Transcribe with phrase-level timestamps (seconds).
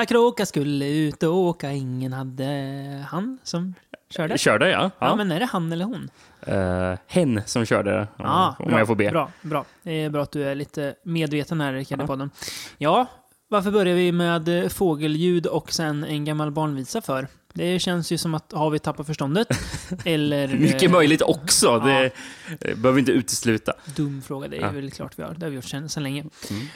[0.00, 1.72] Lilla kråka skulle ut och åka.
[1.72, 3.74] Ingen hade han som
[4.10, 4.38] körde.
[4.38, 4.80] Körde ja.
[4.98, 5.16] Ja, ja.
[5.16, 6.10] men är det han eller hon?
[6.46, 9.10] Eh, hen som körde, Ja, om bra, jag får be.
[9.10, 9.64] Bra, bra.
[9.82, 12.30] Det är bra att du är lite medveten här, Rickard, i podden.
[12.78, 13.06] Ja,
[13.48, 17.28] varför börjar vi med fågelljud och sen en gammal barnvisa för?
[17.52, 19.48] Det känns ju som att har vi tappat förståndet?
[20.04, 20.48] Eller...
[20.48, 21.66] Mycket eh, möjligt också.
[21.66, 21.78] ja.
[21.78, 23.72] Det eh, behöver vi inte utesluta.
[23.96, 24.70] Dum fråga, det är Ja.
[24.70, 25.34] väl klart vi har.
[25.34, 26.20] Det har vi gjort sedan, sedan länge.
[26.50, 26.66] Mm.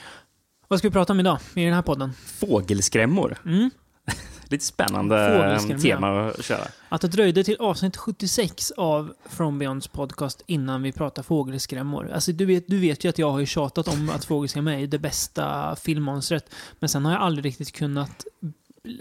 [0.69, 2.13] Vad ska vi prata om idag i den här podden?
[2.13, 3.37] Fågelskrämmor.
[3.47, 3.71] Mm.
[4.49, 6.65] Lite spännande eh, tema att köra.
[6.89, 12.11] Att det dröjde till avsnitt 76 av From Beyonds podcast innan vi pratar fågelskrämmor.
[12.15, 14.87] Alltså du vet, du vet ju att jag har ju tjatat om att fågelskrämmor är
[14.87, 16.55] det bästa filmmonstret.
[16.81, 18.25] Men sen har jag aldrig riktigt kunnat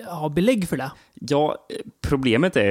[0.07, 0.91] ha belägg för det.
[1.13, 2.61] Ja, eh, problemet är,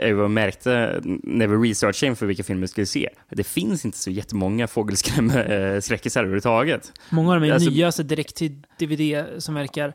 [0.00, 3.08] är vad jag märkte när vi researchade inför vilka filmer vi skulle se.
[3.30, 6.92] Det finns inte så jättemånga fågelskräckisar överhuvudtaget.
[7.10, 9.92] Många av dem är Alltså- nya, så direkt till DVD som verkar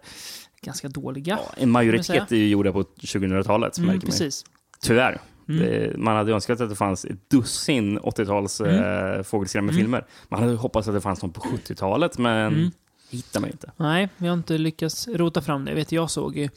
[0.62, 1.40] ganska dåliga.
[1.44, 4.46] Ja, en majoritet är ju gjorda på 2000-talet, Mm, precis.
[4.82, 5.22] Tyvärr.
[5.50, 5.62] Mm.
[5.66, 9.14] Det, man hade önskat att det fanns ett dussin 80-tals Mm.
[9.18, 10.06] eh, fågelskrämmerfilmer.
[10.30, 12.72] Man hade hoppats att det fanns någon på 70-talet, men Mm.
[13.10, 13.72] Hittar man inte.
[13.78, 15.72] Nej, vi har inte lyckats rota fram det.
[15.72, 16.50] Jag vet, jag såg ju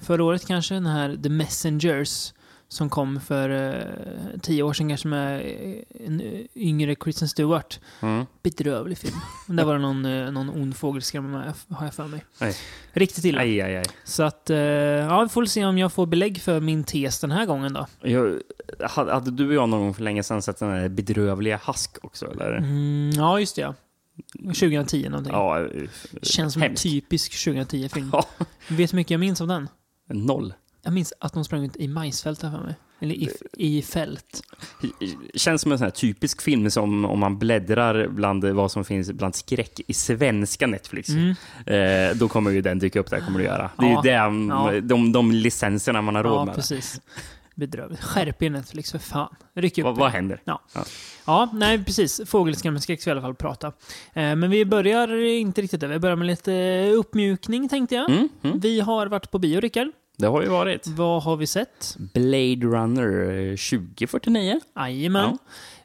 [0.00, 2.32] förra året kanske den här The Messengers
[2.68, 7.80] som kom för eh, tio år sedan kanske med eh, en eh, yngre Kristen Stewart.
[8.00, 8.26] Mm.
[8.42, 9.16] Bedrövlig film.
[9.46, 12.24] Där var det någon, eh, någon ond fågelskrämma med, har jag för mig.
[12.40, 12.56] Nej.
[12.92, 13.40] Riktigt illa.
[13.40, 13.84] Aj, aj, aj.
[14.04, 17.30] Så att, eh, ja, vi får se om jag får belägg för min tes den
[17.30, 17.86] här gången då.
[18.00, 18.40] Jag,
[18.80, 21.96] hade, hade du och jag någon gång för länge sedan sett den här bedrövliga Hask
[22.02, 22.32] också?
[22.32, 22.56] Eller?
[22.56, 23.74] Mm, ja, just det ja.
[24.46, 25.32] 2010 någonting.
[25.32, 25.66] Ja,
[26.22, 26.82] Känns som en hemskt.
[26.82, 28.10] typisk 2010-film.
[28.12, 29.68] Ja, Vet du hur mycket jag minns av den?
[30.10, 30.54] noll.
[30.82, 32.74] Jag minns att de sprang ut i majsfält här för mig.
[33.00, 34.42] Eller i, i fält.
[35.34, 39.12] Känns som en sån här typisk film som om man bläddrar bland vad som finns
[39.12, 41.08] bland skräck i svenska Netflix.
[41.08, 41.30] Mm.
[41.66, 43.70] Eh, då kommer ju den dyka upp där, kommer det göra.
[43.78, 44.80] Det är Ja, ju det, ja.
[44.80, 46.54] de, de licenserna man har råd Ja, med.
[46.54, 47.00] precis.
[47.54, 48.02] Bedrövligt.
[48.02, 49.34] Skärp er Netflix för fan.
[49.54, 49.92] Ryck upp er.
[49.92, 50.40] vad händer?
[51.24, 52.20] Ja, nej precis.
[52.26, 53.66] Fågelskrämmelskräck ska vi i alla fall prata.
[54.12, 55.88] Eh, men vi börjar inte riktigt där.
[55.88, 58.10] Vi börjar med lite uppmjukning tänkte jag.
[58.10, 58.60] Mm, mm.
[58.60, 59.88] Vi har varit på bio, Rickard.
[60.16, 60.86] Det har ju varit.
[60.86, 61.96] Vad har vi sett?
[61.98, 64.60] Blade Runner eh, 2049.
[64.76, 65.38] Jajamän.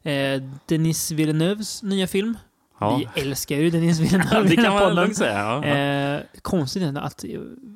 [0.03, 2.37] Eh, Denis Villeneuves nya film.
[2.79, 5.37] Ja, Vi älskar ju Denis Villeneuve ja det kan man lugnt säga.
[5.37, 5.65] Ja.
[5.65, 7.25] Eh, konstigt ändå att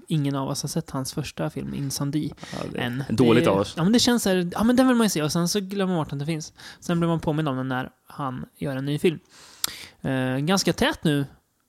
[0.08, 3.04] ingen av oss har sett hans första film, Incendie, Ja, än.
[3.10, 3.74] Dåligt det, av oss.
[3.78, 5.48] Ja, men det känns så här, ja men den vill man ju se och sen
[5.48, 6.54] så glömmer man bort att den finns.
[6.80, 9.20] Sen blir man påmind om den när han gör en ny film.
[10.02, 11.26] Eh, ganska tät nu,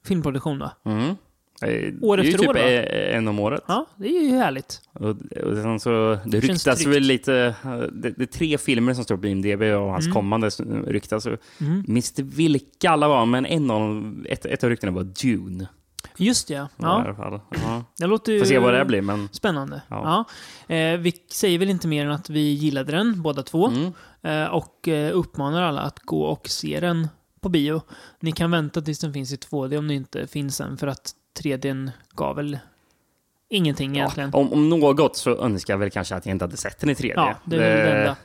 [0.06, 0.70] filmproduktion va?
[0.84, 1.16] Mm.
[1.64, 3.62] Eh, År det är ju typ år, en om året.
[3.66, 4.80] Ja, det är ju härligt.
[4.92, 5.08] Och,
[5.44, 7.54] och sen så, det Känns ryktas väl lite,
[7.92, 10.14] det, det är tre filmer som står på IMDB och hans Mm.
[10.14, 10.48] kommande
[10.86, 11.26] ryktas.
[11.26, 11.84] Mm.
[11.86, 15.68] Minns vilka alla var, men en av, ett, ett av ryktena var Dune.
[16.16, 16.68] Just det, ja.
[16.76, 17.44] Ja.
[17.50, 17.84] Ja.
[17.98, 19.28] Det låter ju Får se vad det blir, men...
[19.32, 19.82] spännande.
[19.88, 20.24] Ja.
[20.68, 20.74] Ja.
[20.74, 23.68] Eh, vi säger väl inte mer än att vi gillade den, båda två.
[23.68, 23.92] Mm.
[24.22, 27.08] Eh, och eh, uppmanar alla att gå och se den
[27.44, 27.82] på bio.
[28.20, 31.12] Ni kan vänta tills den finns i 2D om den inte finns än, för att
[31.42, 32.58] 3D gav väl
[33.48, 34.30] ingenting egentligen.
[34.32, 36.90] Ja, om, om något så önskar jag väl kanske att jag inte hade sett den
[36.90, 37.12] i 3D.
[37.14, 38.16] Ja, det är väl det enda.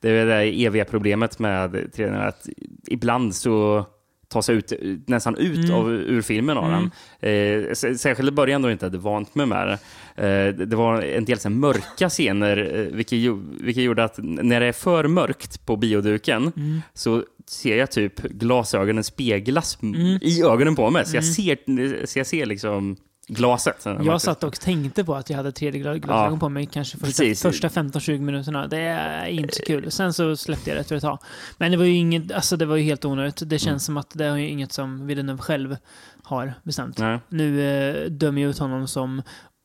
[0.00, 2.48] det är väl det eviga problemet med 3D, att
[2.86, 3.86] ibland så
[4.32, 4.72] tar sig ut,
[5.06, 5.74] nästan ut Mm.
[5.74, 6.90] av, ur filmen av Mm.
[7.20, 7.66] den.
[7.68, 9.78] Eh, särskilt i början då jag inte hade vant mig med det.
[10.26, 13.18] Eh, det var en del så mörka scener, eh, vilket,
[13.60, 16.82] vilket gjorde att när det är för mörkt på bioduken Mm.
[16.94, 20.18] så ser jag typ glasögonen speglas Mm.
[20.22, 21.06] i ögonen på mig.
[21.06, 21.34] Så jag Mm.
[21.34, 22.96] ser, så jag ser liksom
[23.34, 23.86] glaset.
[24.04, 26.38] Jag satt och tänkte på att jag hade 3D-glasögon Ja.
[26.40, 27.42] på mig kanske första, Precis.
[27.42, 28.66] första 15-20 minuterna.
[28.66, 29.90] Det är inte så kul.
[29.90, 31.18] Sen så släppte jag det efter ett tag.
[31.58, 33.42] Men det var ju inget, alltså det var ju helt onödigt.
[33.46, 33.78] Det känns Mm.
[33.80, 35.76] som att det är inget som Villeneuve själv
[36.22, 36.98] har bestämt.
[36.98, 37.18] Nej.
[37.28, 39.22] Nu eh, dömer jag ut honom som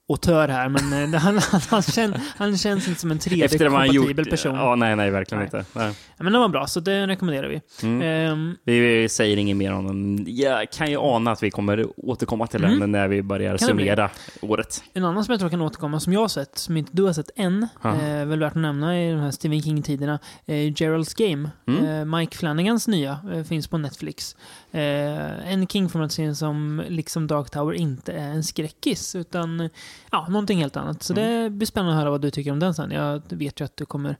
[0.10, 3.80] autör här, men eh, han, han, han, känns, han känns inte som en Efter vad
[3.80, 4.30] han 3D-kompatibel gjort.
[4.30, 4.56] person.
[4.56, 5.62] Ja, nej, nej, verkligen Nej.
[5.62, 5.80] inte.
[5.80, 5.94] Nej.
[6.18, 7.62] Men den var bra, så det rekommenderar vi.
[7.84, 8.02] Mm.
[8.02, 10.26] Ehm, Vi säger inget mer om den.
[10.36, 12.80] Jag kan ju ana att vi kommer återkomma till Mm.
[12.80, 14.10] den när vi börjar Kan summera
[14.42, 14.84] året.
[14.94, 17.14] en annan som jag tror kan återkomma, som jag har sett, som inte du har
[17.14, 21.50] sett än, eh, väl värt att nämna i de här Stephen King-tiderna, eh, Gerald's Game.
[21.68, 21.86] Mm.
[22.12, 24.36] Eh, Mike Flanagans nya, eh, finns på Netflix.
[24.72, 29.70] Eh, en King-filmatisering som, liksom Dark Tower, inte är en skräckis, utan
[30.12, 31.04] ja, någonting helt annat.
[31.04, 31.44] Så Mm.
[31.44, 32.92] det blir spännande att höra vad du tycker om den sen.
[32.92, 34.16] Jag vet ju att du kommer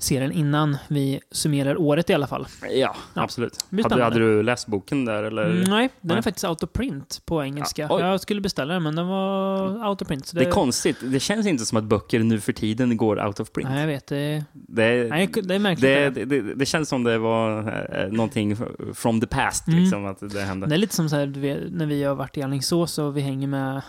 [0.00, 2.46] se den innan vi summerar året i alla fall.
[2.62, 2.68] Ja,
[3.14, 3.22] Ja.
[3.22, 3.56] absolut.
[3.82, 5.44] Hade, hade du läst boken där eller?
[5.50, 6.22] Mm, nej, den är Nej.
[6.22, 7.86] faktiskt out of print på engelska.
[7.90, 10.26] Ja, jag skulle beställa den, men den var out of print.
[10.26, 10.96] Så Det är konstigt.
[11.02, 13.68] Det känns inte som att böcker nu för tiden går out of print.
[13.70, 14.06] Nej, jag vet.
[14.06, 15.82] Det, Det, nej, det är märkligt.
[15.82, 17.58] det, Det, det, det, det känns som det var
[18.02, 18.56] eh, någonting
[18.94, 19.80] from the past, Mm.
[19.80, 20.66] liksom, att det hände.
[20.66, 21.26] det är lite som så här,
[21.70, 23.82] när vi har varit i Alingsås och vi hänger med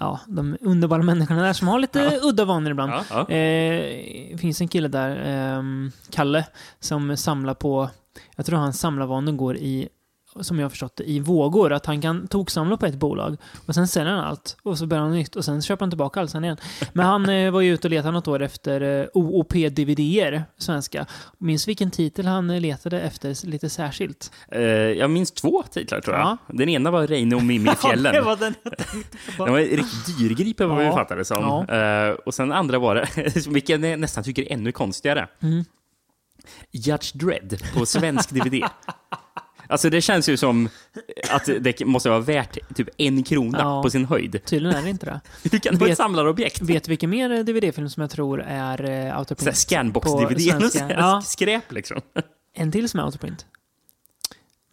[0.00, 2.28] ja, de underbara människorna där som har lite Ja.
[2.28, 2.92] udda vanor ibland.
[2.92, 3.34] Ja, ja.
[3.34, 6.46] Eh, finns en kille där, ehm, Kalle,
[6.80, 7.90] som samlar på,
[8.36, 9.88] jag tror hans samlarvanor går i,
[10.40, 11.72] som jag har förstått det, i vågor.
[11.72, 13.36] Att han kan toksamla på ett bolag
[13.66, 16.20] och sen säljer han allt och så börjar han nytt och sen köper han tillbaka
[16.20, 16.56] allt sen igen.
[16.92, 21.06] Men han eh, var ju ute och letade något år efter eh, OOP-DVD-er, svenska.
[21.38, 24.32] Minns vilken titel han eh, letade efter lite särskilt?
[24.52, 26.26] Eh, jag minns två titlar tror jag.
[26.26, 26.36] Ja.
[26.48, 28.12] Den ena var Reine och Mimmi i fjällen.
[28.14, 29.44] det var den jag tänkte på.
[29.44, 30.92] Den var riktigt dyrgripig vad vi Ja.
[30.92, 31.66] fattade det som.
[31.68, 35.28] Eh, och sen andra var det, vilken jag nästan tycker är ännu konstigare.
[35.42, 35.64] Mm.
[36.72, 38.64] Judge Dredd på svensk DVD.
[39.70, 40.68] Alltså det känns ju som
[41.30, 43.82] att det måste vara värt typ en krona Ja.
[43.82, 44.44] på sin höjd.
[44.44, 45.20] Tydligen är det inte det.
[45.50, 46.60] Hur kan Vet- ett samlarobjekt?
[46.62, 49.56] Vet du vilken mer DVD-film som jag tror är uh, out of Såhär print?
[49.56, 50.90] Scanbox-DVD.
[50.98, 51.22] Ja.
[51.24, 52.00] skräp liksom.
[52.54, 53.46] En till som är out of print.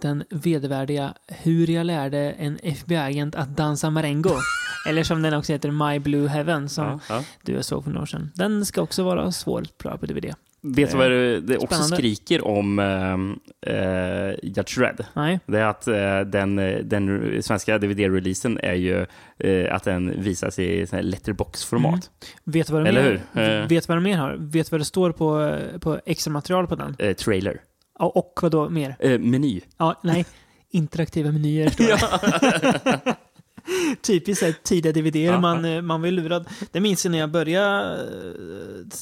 [0.02, 4.32] Den vedervärdiga Hur jag lärde en FBI-agent att dansa marengo.
[4.90, 7.24] Eller som den också heter My Blue Heaven som Ja, ja.
[7.42, 8.32] du såg för några år sedan.
[8.36, 10.34] Den ska också vara svår att på DVD.
[10.62, 11.96] Vet du vad det, det också Spännande.
[11.96, 15.06] skriker om uh, Judge Dredd?
[15.14, 16.56] Nej, Det är att eh, den,
[16.90, 19.06] den svenska DVD-releasen är ju
[19.38, 21.92] eh, att den visas i letterbox-format.
[21.94, 22.02] Mm.
[22.44, 23.68] vet du vad det Eller mer, hur?
[23.68, 24.36] Vet du vad det mer har?
[24.40, 26.96] Vet du vad det står på, på extra material på den?
[27.00, 27.62] Eh, trailer.
[28.00, 28.96] Ja, och vad då mer?
[29.00, 29.62] Eh, meny.
[29.78, 30.26] Ja, nej.
[30.70, 33.16] Interaktiva menyer står det.
[34.02, 34.92] Typiskt tidiga
[35.32, 35.40] Ja.
[35.40, 36.48] man, man var ju lurad.
[36.72, 38.00] Det minns jag när jag började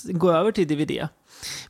[0.03, 1.07] gå över till DVD.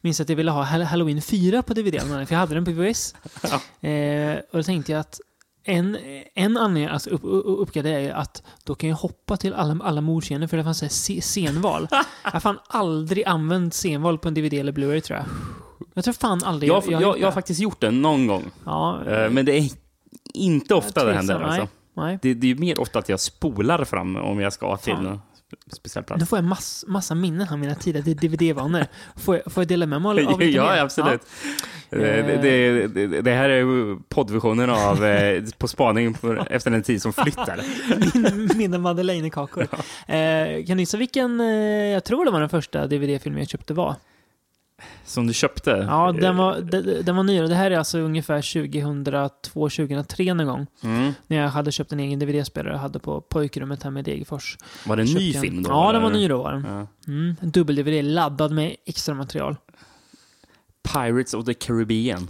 [0.01, 2.71] Minns att jag ville ha Hall- Halloween 4 på DVD, för jag hade den på
[2.71, 3.15] VHS.
[3.81, 5.19] Eh, och då tänkte jag att
[5.63, 5.97] en,
[6.35, 10.01] en anledning alltså upp, upp, uppgradera är att då kan jag hoppa till alla, alla
[10.01, 11.87] mordscener för det fanns här scenval.
[12.23, 15.25] jag har fan aldrig använt scenval på en DVD eller Blu-ray tror jag.
[15.93, 18.43] Jag tror fan aldrig Jag, jag, jag, gjort har faktiskt gjort det någon gång.
[18.65, 19.69] Ja, Eh, men det är
[20.33, 21.39] inte ofta det händer.
[21.39, 21.47] nej.
[21.59, 21.67] Alltså.
[21.95, 22.19] nej.
[22.21, 24.93] Det, det är mer ofta att jag spolar fram om jag ska till
[25.71, 26.29] speciell plats.
[26.29, 28.85] får jag mass, massa minnen av mina tidigare DVD-vanor.
[29.15, 30.81] Får jag, får jag dela med mig av lite ja, mer?
[30.81, 31.21] absolut.
[31.89, 36.71] Eh, Det, det, det, det här är ju poddversionen av eh, På spaning på, efter
[36.71, 37.59] en tid som flyttar.
[37.89, 37.95] Ja.
[38.13, 39.67] Min, mina Madeleine-kakor.
[40.07, 41.47] Eh, kan du gissa vilken, eh,
[41.93, 43.95] jag tror det var den första DVD-filmen jag köpte var?
[45.05, 45.85] Som du köpte.
[45.89, 47.47] Ja, den var, de- den var nyare.
[47.47, 50.67] Det här är alltså ungefär 2002-2003 någon gång.
[50.83, 51.13] Mm.
[51.27, 54.57] När jag hade köpt en egen DVD-spelare jag hade på pojkrummet här med Degerfors.
[54.87, 55.69] Var det en ny film då?
[55.69, 56.65] Ja, den var ny då var den.
[56.69, 56.87] Ja.
[57.07, 59.55] Mm, en dubbel-DVD laddad med extra material.
[60.93, 62.27] Pirates of the Caribbean.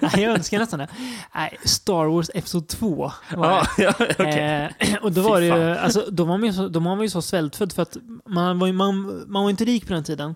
[0.00, 0.88] Nej, jag önskar nästan det.
[1.34, 3.92] Nej, Star Wars Episod 2 var ja.
[4.24, 7.02] Eh, och då var det ju, alltså, då var man ju så, då var man
[7.02, 7.96] ju så svältfödd för att
[8.26, 10.34] man var, ju, man, man var inte rik på den tiden.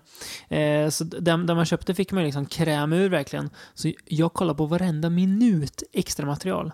[0.49, 3.49] Eh, så den man köpte fick man liksom kräma ur verkligen.
[3.73, 6.71] Så jag kollade på varenda minut extra material.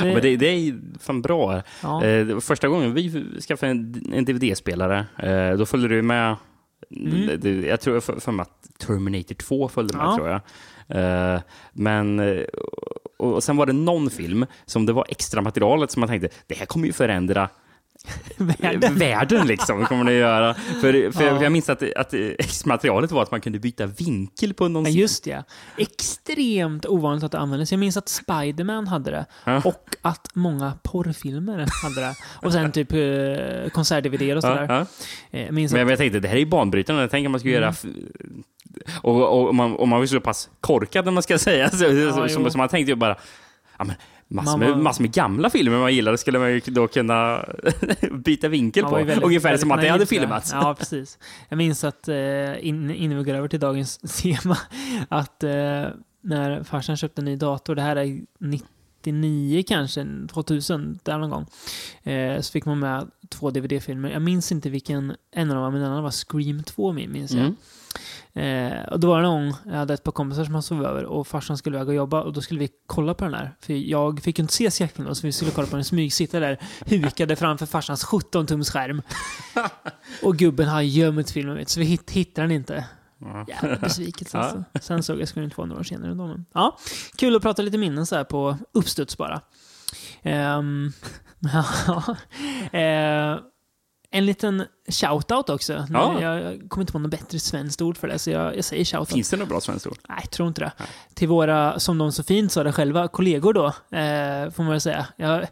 [0.00, 1.62] Det- Men det, det är fan bra.
[1.82, 2.04] ja.
[2.04, 6.36] Eh, första gången vi skaffade en, en DVD-spelare, eh, då följde du med
[6.90, 7.64] Mm.
[7.64, 10.16] jag tror för, för att Terminator 2 följde med, Ja.
[10.16, 10.40] tror jag.
[11.34, 11.40] Eh,
[11.72, 12.42] men, eh,
[13.18, 16.28] och, och sen var det någon film som det var extra materialet som man tänkte,
[16.46, 17.48] det här kommer ju förändra
[18.36, 18.94] Världen.
[18.98, 20.54] världen liksom, kommer det göra.
[20.54, 20.80] För,
[21.12, 21.36] för, Ja.
[21.36, 24.84] för jag minns att, att extra materialet var att man kunde byta vinkel på någon
[24.84, 25.44] Ja, just det.
[25.76, 27.70] Extremt ovanligt att det användes.
[27.72, 29.26] Jag minns att Spiderman hade det.
[29.44, 29.62] Ja.
[29.64, 32.14] Och att många porrfilmer hade det.
[32.42, 34.66] Och sen typ eh, konsert-DVD och sådär.
[34.68, 34.86] Ja, ja.
[35.38, 37.02] Eh, Jag minns Men att, jag tänkte, det här är ju banbrytande.
[37.02, 37.62] Jag tänker att man skulle Mm.
[37.62, 37.74] göra...
[39.02, 41.70] Och, och, och, man, och man var så pass korkad när man ska säga.
[41.70, 42.28] Så, jo.
[42.28, 43.16] så, så man tänkte ju bara...
[43.78, 43.96] Ja, men,
[44.28, 47.44] massor, med, massor med gamla filmer man gillade skulle man ju då kunna
[48.12, 48.94] byta vinkel på.
[48.94, 50.50] väldigt- Ungefär väldigt som att det hade filmats.
[50.52, 51.18] Ja, precis.
[51.48, 54.58] Jag minns att eh, in, innan vi går över till dagens tema,
[55.08, 55.50] att eh,
[56.20, 61.46] när farsan köpte en ny dator, det här är 99 kanske, 2000, där någon gång,
[62.14, 64.10] eh, så fick man med två DVD-filmer.
[64.10, 67.12] Jag minns inte vilken en av dem var, men den andra var Scream 2, min-
[67.12, 67.40] minns jag.
[67.40, 67.56] Mm.
[68.32, 71.04] Eh, och då var det någon, jag hade ett par kompisar som han sov över
[71.04, 73.54] och farsan skulle iväg och jobba och då skulle vi kolla på den här.
[73.60, 76.40] För jag fick ju inte se skräckfilmen så vi skulle kolla på den smyg, sitta
[76.40, 79.02] där hukade framför farsans 17-tums skärm.
[80.22, 82.84] och gubben har gömt filmen så vi hitt, hittade den inte.
[83.48, 84.64] Jävla besvikelse alltså.
[84.80, 86.14] Sen såg jag Scream 2 några år senare.
[86.14, 86.78] Då, men, ja,
[87.16, 89.40] kul att prata lite minnen så här på uppstuds bara.
[91.40, 92.16] Ja,
[92.78, 93.38] eh,
[94.10, 95.86] En liten shout-out också.
[95.90, 96.20] Ja.
[96.20, 99.12] Jag, kommer inte på något bättre svenskt ord för det, så jag, jag säger shout-out.
[99.12, 99.98] Finns det något bra svenskt ord?
[100.08, 100.72] Nej, jag tror inte det.
[101.14, 104.80] Till våra, som de så fint sa det själva, kollegor då, eh, får man väl
[104.80, 105.06] säga.
[105.16, 105.46] Jag,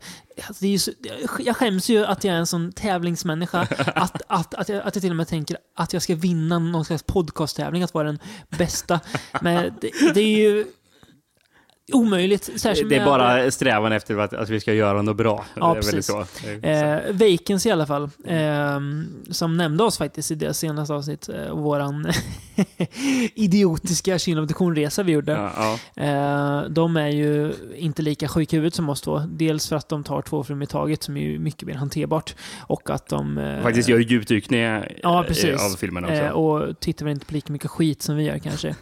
[0.46, 0.90] alltså, så,
[1.38, 3.60] jag skäms ju att jag är en sån tävlingsmänniska,
[3.94, 6.84] att, att, att, jag, att jag till och med tänker att jag ska vinna någon
[6.84, 8.18] slags podcasttävling, att vara den
[8.58, 9.00] bästa.
[9.40, 10.66] Men det, det är ju
[11.92, 12.50] omöjligt.
[12.56, 15.44] Särskilt Det är bara strävan efter att, att vi ska göra något bra.
[15.54, 16.06] Ja, precis.
[16.06, 16.20] så.
[16.62, 18.80] Eh, Vacancy i alla fall, eh,
[19.30, 22.06] som nämnde oss faktiskt i det senaste avsnitt, eh, våran
[23.34, 25.32] idiotiska Kina-resa vi gjorde.
[25.32, 26.02] Ja, ja.
[26.04, 29.18] Eh, de är ju inte lika sjuka i huvudet som oss två.
[29.28, 32.34] Dels för att de tar två film i taget som är mycket mer hanterbart.
[32.60, 33.38] Och att de...
[33.38, 35.60] eh, Faktiskt gör djupdykningar Ja, eh, precis.
[35.72, 36.14] av filmen också.
[36.16, 38.74] eh, och tittar väl inte på lika mycket skit som vi gör kanske.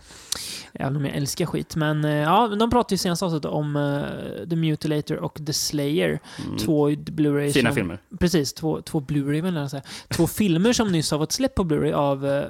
[0.74, 1.76] Även om jag älskar skit.
[1.76, 6.20] Men eh, ja, de pratade ju senast avsnittet om eh, The Mutilator och The Slayer.
[6.46, 6.58] Mm.
[6.58, 7.98] Två Blu-ray Fina som- filmer.
[8.20, 9.82] Precis, två, två Blu-ray vill jag säga.
[10.08, 12.44] Två filmer som nyss har fått släpp på Blu-ray av eh,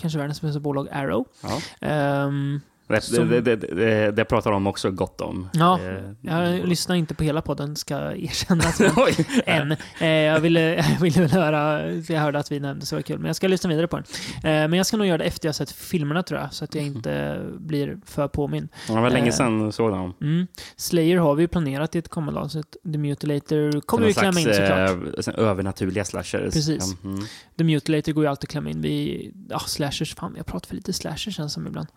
[0.00, 1.24] kanske världens bästa bolag Arrow.
[1.42, 1.60] Ja.
[1.88, 5.48] Ehm, Det, Som- det, det, det, pratar de också gott om.
[5.52, 8.64] Ja, Eh, jag lyssnar inte på hela podden, ska jag erkänna.
[8.78, 9.26] Men, Oj.
[9.46, 9.72] än.
[10.00, 13.02] Eh, jag, ville, jag ville väl höra, jag hörde att vi nämnde så det var
[13.02, 13.18] kul.
[13.18, 14.04] Men jag ska lyssna vidare på den.
[14.36, 16.74] Eh, men jag ska nog göra det efter jag sett filmerna tror jag, så att
[16.74, 18.68] jag inte blir för påminn.
[18.86, 20.14] Det var länge sedan såg dem.
[20.20, 20.46] Mm.
[20.76, 22.76] Slayer har vi ju planerat i ett kommande avsnitt.
[22.92, 25.28] The Mutilator kommer vi klämma in såklart.
[25.38, 26.54] övernaturliga slashers.
[26.54, 26.96] Precis.
[27.04, 27.20] Mm.
[27.58, 28.80] The Mutilator går ju alltid att klämma in.
[28.80, 31.88] Vi, ja, slashers, fan jag pratar för lite slashers känns som ibland.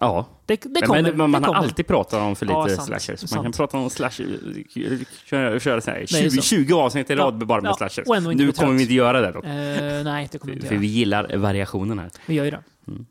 [0.00, 0.26] Ja.
[0.46, 1.02] Det, det kommer.
[1.02, 2.86] men, men man har alltid pratat om för lite Ja, sant.
[2.86, 3.22] slashers.
[3.22, 3.42] Man Sant.
[3.42, 4.26] kan prata om slasher,
[5.26, 6.42] köra, köra så här, Det är 20, så.
[6.42, 8.06] 20 avsnitt i rad bara med ja, slashers.
[8.34, 9.44] Nu kommer vi inte göra det dock.
[9.44, 10.80] Eh, nej, det kommer vi inte För göra.
[10.80, 12.10] vi gillar variationen här.
[12.26, 12.62] Vi gör ju det.
[12.88, 13.06] Mm.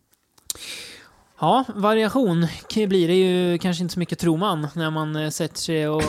[1.39, 5.57] Ja, variation blir det ju kanske inte så mycket tror man när man eh, sätter
[5.59, 6.03] sig och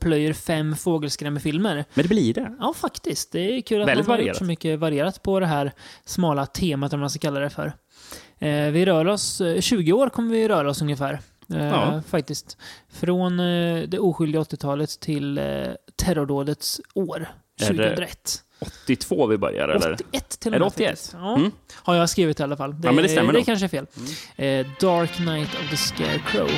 [0.00, 1.84] plöjer fem fågelskrämmefilmer.
[1.94, 2.56] Men det blir det.
[2.60, 3.32] Ja, faktiskt.
[3.32, 4.36] Det är kul att Väldigt man har gjort varierat.
[4.38, 5.72] så mycket varierat på det här
[6.04, 7.72] smala temat, om man ska kalla det för.
[8.38, 11.20] Eh, vi rör oss, eh, 20 år kommer vi röra oss ungefär.
[11.54, 12.02] Eh, Ja.
[12.08, 12.56] Faktiskt.
[12.92, 15.44] Från eh, det oskyldiga 80-talet till eh,
[15.96, 17.16] terrordådets år,
[17.62, 18.40] Är det 2001.
[18.86, 19.92] 82 vi börjar, eller?
[19.94, 20.60] 81 till och Är med.
[20.60, 20.88] det 81?
[20.90, 21.12] faktiskt.
[21.20, 21.50] Ja, Mm.
[21.74, 22.76] har jag skrivit i alla fall.
[22.82, 23.46] Ja, men det stämmer Det nog.
[23.46, 23.86] kanske är fel.
[24.36, 26.48] Eh, Dark Knight of the Scarecrow.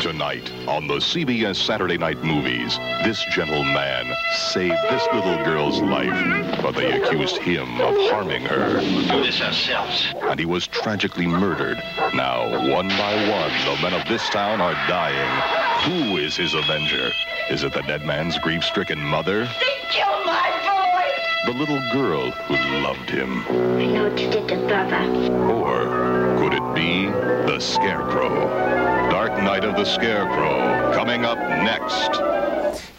[0.00, 6.62] Tonight on the CBS Saturday Night Movies, this gentle man saved this little girl's life,
[6.62, 8.80] but they accused him of harming her.
[8.80, 10.14] do this ourselves.
[10.22, 11.76] And he was tragically murdered.
[12.14, 15.90] Now, one by one, the men of this town are dying.
[15.92, 17.10] Who is his avenger?
[17.50, 19.44] Is it the dead man's grief stricken mother?
[19.44, 21.52] They killed my boy!
[21.52, 23.44] The little girl who loved him?
[23.76, 25.28] I know what you did to Baba.
[25.52, 27.04] Or could it be
[27.52, 28.79] the Scarecrow?
[29.44, 32.20] Night of the Scarecrow, coming up next.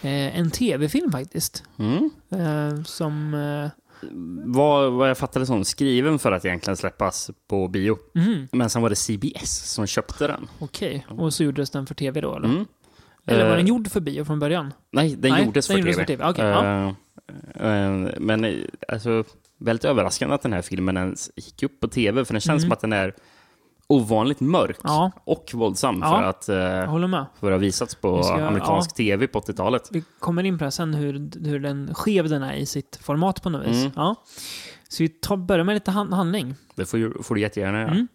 [0.02, 1.64] Eh, en tv-film faktiskt.
[1.80, 2.10] Mm.
[2.32, 3.34] Eh, som...
[3.34, 3.70] Eh,
[4.46, 7.98] Vad, vad jag fattade som skriven för att egentligen släppas på bio.
[8.16, 10.48] mhm, Men sen var det CBS som köpte den.
[10.60, 11.06] Okej.
[11.10, 12.48] Och så gjordes den för tv då, eller?
[12.50, 12.66] Mm.
[13.26, 14.74] Eller var Eh, den gjord för bio från början?
[14.92, 16.06] Nej, den Nej, gjordes den för gjordes tv.
[16.06, 16.96] för TV, okej, ja.
[17.56, 18.54] Eh, eh, men eh,
[18.88, 19.24] alltså,
[19.58, 22.62] väldigt överraskande att den här filmen ens gick upp på tv, för den känns Mm.
[22.62, 23.14] som att den är
[23.92, 25.12] ovanligt mörk Ja.
[25.24, 26.10] och våldsam Ja.
[26.18, 27.26] för att eh, håller med.
[27.40, 29.90] för att ha visats på ska- amerikansk tv på 80-talet.
[29.92, 33.42] Vi kommer in på det sen, hur, hur den skev den är i sitt format
[33.44, 33.82] på något vis.
[33.82, 33.92] Mm.
[33.96, 34.16] Ja.
[34.90, 36.56] Så vi tar, börjar med lite han, handling.
[36.76, 37.92] Det får, får du jättegärna göra.
[37.92, 38.08] Mm.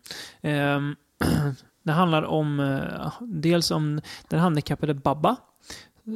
[0.42, 0.96] Ehm,
[1.82, 5.36] det handlar om, eh, dels om den handikappade Babba,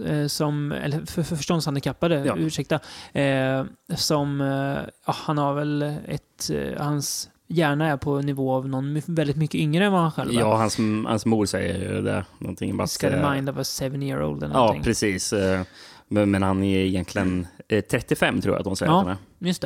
[0.07, 2.37] eh, som, eller för, för förståndshandikappade, Ja.
[2.37, 2.75] ursäkta,
[3.13, 3.65] eh,
[3.97, 9.03] som, eh, ja, han har väl ett, eh, hans hjärna är på nivå av någon
[9.07, 10.35] väldigt mycket yngre än vad han själv är.
[10.35, 12.25] Ja, hans, hans mor säger ju det.
[12.39, 14.77] Någonting bara He's got att, a eh, mind of a seven year old eller Ja,
[14.83, 15.33] precis.
[15.33, 15.63] Eh,
[16.09, 19.01] Men, han är egentligen eh, 35 tror jag att de säger Ja.
[19.01, 19.47] att han är.
[19.49, 19.63] Just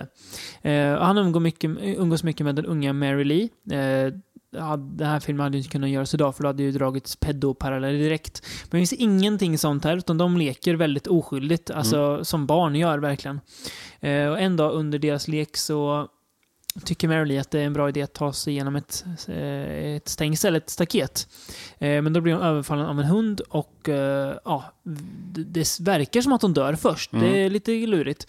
[0.63, 0.71] det.
[0.71, 3.49] Eh, han umgår mycket, umgås mycket med den unga Mary Lee.
[3.71, 4.13] Eh,
[4.79, 7.99] den här filmen hade ju inte kunnat göras idag för då hade ju dragits pedoparalleller
[7.99, 8.43] direkt.
[8.63, 12.99] Men det finns ingenting sånt här, utan de leker väldigt oskyldigt, alltså som barn gör
[12.99, 13.41] verkligen.
[14.01, 16.09] Eh, och en dag under deras lek så
[16.85, 19.95] tycker Mary Lee att det är en bra idé att ta sig igenom ett, eh,
[19.97, 21.29] ett stängsel, ett staket.
[21.79, 24.65] Eh, Men då blir hon överfallen av en hund och eh, ja,
[25.35, 27.11] det, verkar som att hon dör först.
[27.11, 28.27] Det är lite lurigt.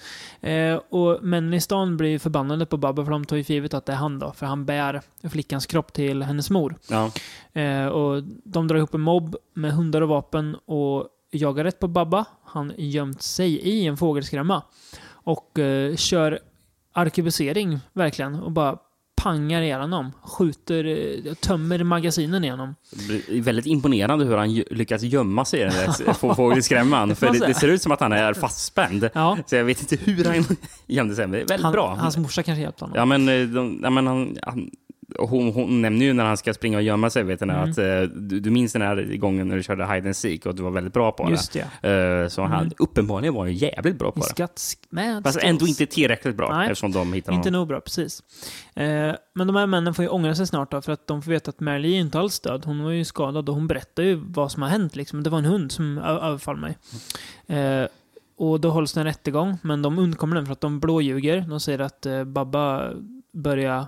[0.89, 3.85] Och männen i stan blir förbannade på Babba för de tar ju för givet att
[3.85, 6.75] det är han då, för han bär flickans kropp till hennes mor.
[6.89, 7.11] Ja.
[7.89, 12.25] Och de drar ihop en mobb med hundar och vapen och jagar rätt på Babba.
[12.43, 14.61] Han gömt sig i en fågelskrämma.
[15.07, 15.59] Och
[15.95, 16.39] kör
[16.95, 18.35] arkebusering, verkligen.
[18.35, 18.77] Och bara
[19.23, 20.11] pangar honom.
[20.23, 22.75] Skjuter, eh, tömmer magasinen i honom.
[23.07, 27.15] Det är väldigt imponerande hur han lyckas gömma sig i den där få- fågelskrämman.
[27.15, 29.09] För det, det ser ut som att han är fastspänd.
[29.13, 29.37] Ja.
[29.45, 30.45] Så jag vet inte hur han
[30.87, 31.27] gömde sig.
[31.27, 31.95] Men det är väldigt Han, bra.
[31.95, 32.97] Hans morsa kanske hjälpte honom.
[32.97, 34.69] Ja, men, eh, de, ja, men han, han,
[35.19, 37.71] hon, hon nämner ju när han ska springa och gömma sig, vet du, Mm.
[37.71, 40.55] att eh, du, du minns den här gången när du körde hide and seek och
[40.55, 41.65] du var väldigt bra på Just det.
[41.81, 41.87] det.
[41.89, 42.23] Mm.
[42.23, 44.25] Eh, så han uppenbarligen var ju jävligt bra på det.
[44.25, 45.49] Skatt med Fast skills.
[45.49, 46.65] ändå inte tillräckligt bra Nej.
[46.71, 48.23] eftersom de hittar Inte nog bra, precis.
[48.75, 51.31] Eh, men de här männen får ju ångra sig snart då, för att de får
[51.31, 52.65] veta att Mary är inte alls död.
[52.65, 54.95] Hon var ju skadad och hon berättar ju vad som har hänt.
[54.95, 55.23] Liksom.
[55.23, 56.77] Det var en hund som överfall mig.
[58.37, 61.45] Och då hålls det en rättegång, men de undkommer den för att de blåljuger.
[61.49, 62.91] De säger att Babba
[63.33, 63.85] börjar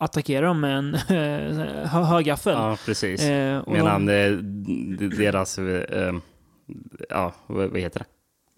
[0.00, 2.52] attackera dem med en eh, hö- högaffel.
[2.54, 3.22] Ja, precis.
[3.24, 5.58] Eh, Medan de, eh, deras...
[5.58, 6.14] Eh,
[7.08, 8.06] ja, vad, heter det?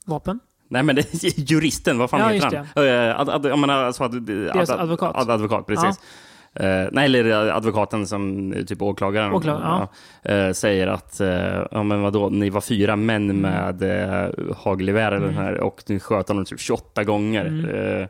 [0.07, 0.41] vapen?
[0.69, 1.15] Nej, men det,
[1.51, 2.87] juristen, vad fan Ja, heter han?
[2.87, 5.17] Eh, ad, ad, jag menar, alltså, ad, Deras ad, advokat.
[5.17, 6.01] Ad, advokat, precis.
[6.55, 9.89] Eh, nej, eller advokaten som eh, typ åklagaren Åklagaren,
[10.23, 13.41] ja, eh, säger att, uh, ja men vadå, ni var fyra män Mm.
[13.41, 17.47] med uh, hagelgevär här, och ni sköt honom typ 28 gånger.
[17.47, 17.65] Mm.
[18.03, 18.09] Eh,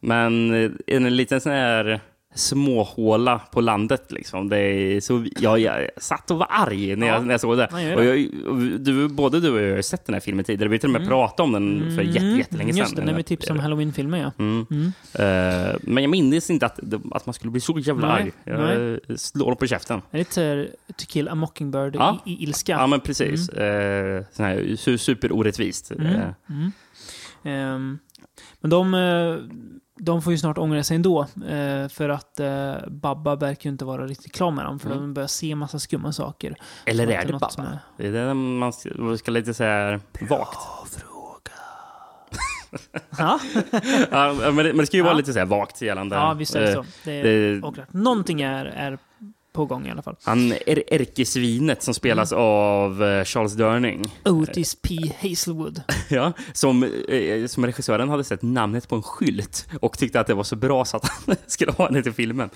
[0.00, 2.00] men eh, en liten sån här
[2.34, 4.48] småhåla på landet liksom.
[4.48, 7.14] Det är så, ja, jag satt och var arg när, Ja.
[7.14, 7.68] jag, när jag såg det.
[7.72, 8.28] Ja, och jag,
[8.80, 10.68] du, både du och jag har sett den här filmen tidigare.
[10.68, 12.76] Vi har till och med pratat om den för jätte, jättelänge sedan.
[12.76, 12.76] Mm.
[12.76, 14.32] Just det, när vi tipsade om Halloween-filmer ja.
[14.38, 14.66] Mm.
[14.70, 14.86] Mm.
[15.14, 16.78] Eh, men jag minns inte att,
[17.12, 18.32] att man skulle bli så jävla Nej, arg.
[19.08, 20.02] Jag slår dem på käften.
[20.10, 22.18] Det är lite To kill a mockingbird Ja.
[22.26, 22.72] i, i ilska.
[22.72, 23.48] Ja, men precis.
[23.48, 24.24] Mm.
[24.32, 25.90] sån här su- superorättvist.
[25.90, 26.06] Mm.
[26.50, 26.72] Mm.
[27.44, 27.98] Ehm,
[28.60, 28.94] men de,
[29.96, 31.22] de får ju snart ångra sig ändå.
[31.22, 34.78] eh, för att eh, Babba verkar ju inte vara riktigt klar med dem.
[34.78, 35.00] För Mm.
[35.00, 36.54] de börjar se massa skumma saker.
[36.84, 37.48] eller är det Babba?
[37.58, 38.72] är- Det är det man
[39.18, 40.58] ska, lite säga vagt.
[43.18, 43.40] Ja,
[44.10, 45.16] men, det, men det ska ju vara Ja.
[45.16, 46.16] lite så här vagt gällande.
[46.16, 46.84] ja, visst är det eh, så.
[47.04, 47.86] Det är det-.
[47.90, 48.98] Någonting är, är
[49.54, 50.16] på gång i alla fall.
[50.22, 52.44] Han är ärkesvinet som spelas Mm.
[52.44, 54.02] av eh, Charles Durning.
[54.24, 54.98] Otis P.
[55.22, 55.82] Hazelwood.
[56.08, 60.34] Ja, som, eh, som regissören hade sett namnet på en skylt och tyckte att det
[60.34, 62.50] var så bra så att han skulle ha den till filmen.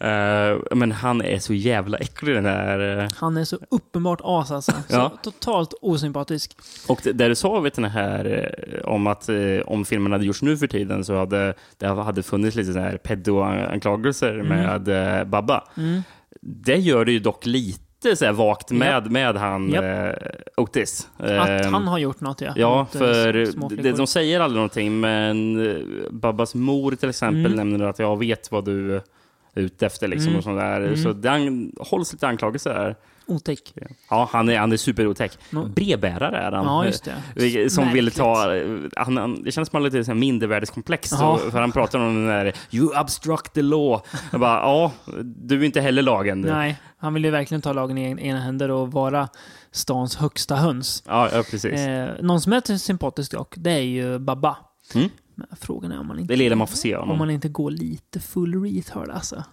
[0.00, 3.08] Eh, men han är så jävla äcklig den här.
[3.16, 4.72] Han är så uppenbart as alltså.
[4.72, 5.12] Så Ja.
[5.22, 6.56] totalt osympatisk.
[6.88, 9.28] Och det, där du sa vet den här om att
[9.66, 12.96] om filmen hade gjorts nu för tiden så hade det hade funnits lite så här
[12.96, 14.88] pedo-anklagelser med
[15.18, 15.64] eh, Babba.
[15.76, 16.02] Mm.
[16.46, 19.84] Det gör det ju dock lite så här vagt med, med han Japp.
[20.16, 21.08] eh, Otis.
[21.16, 22.52] Att Ehm, han har gjort något ja.
[22.56, 25.76] Ja, mot, eh, för små de, säger aldrig någonting, men eh,
[26.10, 27.68] Babbas mor till exempel Mm.
[27.68, 29.00] nämner att jag vet vad du
[29.54, 30.08] ute efter.
[30.08, 30.38] Liksom, Mm.
[30.38, 30.80] och sånt där.
[30.80, 30.96] Mm.
[30.96, 32.96] Så det an- hålls lite anklagelser där.
[33.26, 33.74] Otäck.
[34.10, 35.38] Ja, han är, han är superotäck.
[35.50, 35.66] No.
[35.68, 36.64] Brevbärare är han.
[36.64, 37.70] Ja, just det.
[37.70, 38.46] Som vill ta...
[38.96, 41.10] Han, han, det känns som han har lite mindervärdeskomplex.
[41.12, 41.38] Ja.
[41.44, 44.00] Så, för han pratar om den där “You obstruct the law”.
[44.30, 44.92] Jag bara, ja,
[45.24, 46.40] du är inte heller lagen.
[46.40, 49.28] Nej, han vill ju verkligen ta lagen i en- ena händer och vara
[49.72, 51.02] stans högsta höns.
[51.06, 51.72] Ja, ja, precis.
[51.80, 54.56] Eh, någon som är sympatisk dock, det är ju Babba.
[54.94, 55.08] Mm.
[55.34, 57.18] Men frågan är om man inte, Det lilla man får se om honom.
[57.18, 59.44] man inte går lite full retard alltså.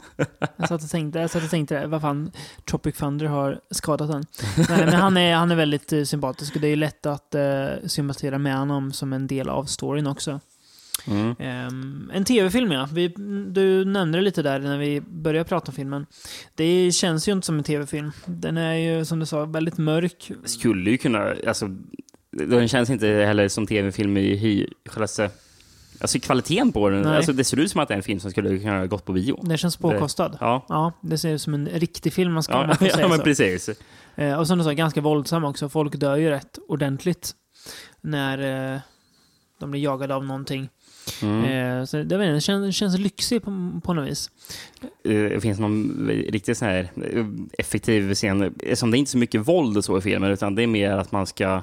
[0.57, 2.31] Jag satt och tänkte, jag satt och tänkte vad fan,
[2.69, 4.25] Tropic Thunder har skadat den.
[4.69, 7.35] Nej, men han är, han är väldigt eh, sympatisk och det är ju lätt att
[7.35, 10.39] eh, sympatisera med honom som en del av storyn också.
[11.07, 11.35] Mm.
[11.39, 12.89] Ehm, en tv-film ja.
[12.93, 13.07] Vi,
[13.47, 16.05] du nämnde det lite där när vi började prata om filmen.
[16.55, 18.11] Det känns ju inte som en tv-film.
[18.25, 20.31] Den är ju som du sa väldigt mörk.
[20.45, 21.69] skulle ju kunna, alltså,
[22.31, 25.29] den känns inte heller som tv-film i själva se-
[26.01, 27.15] Alltså kvaliteten på den, Nej.
[27.17, 29.13] alltså, det ser ut som att det är en film som skulle kunna gått på
[29.13, 29.39] bio.
[29.43, 30.37] Den känns påkostad.
[30.41, 33.07] Ja, Ja, det ser ut som en riktig film, man ska ja, man ja säga
[33.07, 33.23] men så.
[33.23, 33.69] precis.
[34.15, 35.69] Eh, och som du sa, ganska våldsam också.
[35.69, 37.31] Folk dör ju rätt ordentligt
[38.01, 38.79] när eh,
[39.59, 40.69] de blir jagade av någonting.
[41.21, 41.43] Mm.
[41.79, 44.29] Eh, så det, vet jag, det känns, känns lyxig på, på något vis.
[45.03, 47.25] Eh, Det finns någon riktigt sån här eh,
[47.57, 50.63] effektiv scen, som det är inte så mycket våld och så i filmen, utan det
[50.63, 51.61] är mer att man ska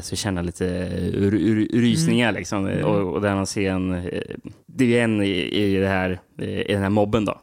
[0.00, 0.66] så känna lite
[1.14, 2.66] r- rysningar liksom.
[2.66, 2.84] Mm.
[2.84, 4.22] Och, och där man ser en, eh,
[4.66, 5.30] det är en i,
[5.64, 7.40] i, det här, eh, i den här mobben då,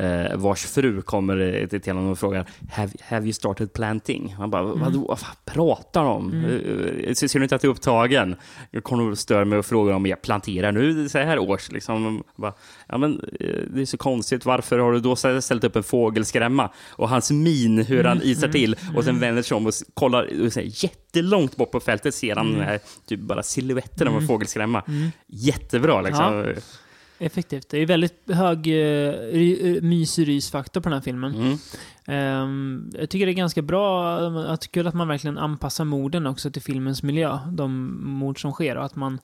[0.00, 4.34] eh, vars fru kommer eh, till honom och frågar have, have you started planting?
[4.38, 4.80] Han bara, Mm.
[4.80, 6.44] vadå, vad fan pratar de om?
[6.44, 8.36] Eh, Ser ser du inte att du är upptagen?
[8.70, 11.72] Jag kommer och stör mig och frågar om jag planterar nu så här års.
[11.72, 12.04] Liksom.
[12.04, 12.52] Jag Bara,
[12.88, 16.70] ja, men, eh, det är så konstigt, varför har du då ställt upp en fågelskrämma?
[16.90, 20.52] Och hans min, hur han isar till och sen vänder sig om och kollar och
[20.52, 24.82] säger, jättelångt bort på fältet ser han den här typ bara siluetten av en fågelskrämma.
[25.26, 26.24] Jättebra liksom.
[26.34, 26.52] Ja.
[27.18, 27.68] Effektivt.
[27.68, 31.34] Det är väldigt hög uh, mys-rysfaktor på den här filmen.
[31.34, 31.58] Mm.
[32.06, 36.50] Ehm, jag tycker det är ganska bra, jag tycker att man verkligen anpassar morden också
[36.50, 37.38] till filmens miljö.
[37.52, 39.18] De mord som sker och att man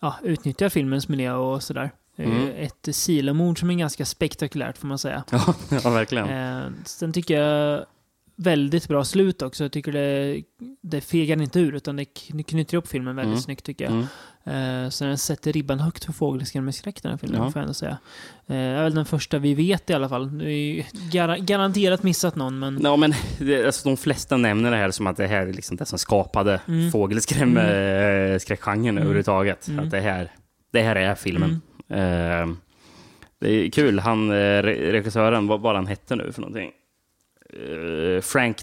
[0.00, 1.82] ja, utnyttjar filmens miljö och sådär.
[2.16, 2.48] Eh, Mm.
[2.56, 5.24] Ett silomord som är ganska spektakulärt får man säga.
[5.30, 6.28] Ja, ja verkligen.
[6.28, 7.84] Eh, sen tycker jag
[8.36, 9.64] väldigt bra slut också.
[9.64, 10.42] Jag tycker det,
[10.80, 13.40] det fegar inte ur utan det kn- knyter upp filmen väldigt Mm.
[13.42, 13.92] snyggt tycker jag.
[13.92, 14.06] Mm.
[14.44, 17.50] Eh, så den sätter ribban högt för fågelskrämmerskräck den här filmen, Ja.
[17.50, 17.98] får jag ändå säga.
[18.46, 20.42] Eh, det är väl den första vi vet i alla fall.
[20.42, 22.80] Ju gar- garanterat missat någon, men...
[22.82, 25.76] Ja, men det, alltså, de flesta nämner det här som att det här är liksom
[25.76, 26.90] det som skapade Mm.
[26.92, 28.98] fågelskräckgenren Mm.
[28.98, 29.68] överhuvudtaget.
[29.68, 29.84] Mm.
[29.84, 30.32] Att det här,
[30.72, 31.60] det här är filmen.
[31.88, 32.50] Mm.
[32.50, 32.56] Eh,
[33.40, 36.70] det är kul, han, eh, re- regissören, vad var han hette nu för någonting?
[37.52, 38.56] Eh, Frank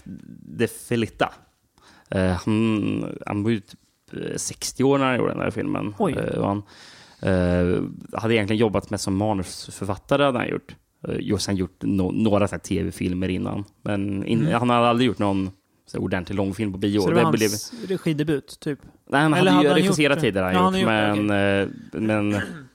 [0.58, 1.32] De Felitta.
[2.10, 3.87] Eh, han, han var ju typ eh,
[4.36, 5.94] 60 år när han gjorde den här filmen.
[5.98, 6.12] Oj.
[6.12, 6.62] Eh, han
[7.22, 10.74] eh, hade egentligen jobbat med som manusförfattare, hade han gjort.
[11.08, 13.64] Uh, och sen gjort no några tv-filmer innan.
[13.82, 14.52] Men in, Mm.
[14.52, 15.50] han hade aldrig gjort någon
[15.86, 17.00] så ordentlig långfilm på bio.
[17.00, 18.78] Så det var blev, hans regidebut, typ?
[19.10, 20.86] nej, han eller hade ju hade han regisserat tidigare, han han gjort,
[21.26, 22.36] men, eh, men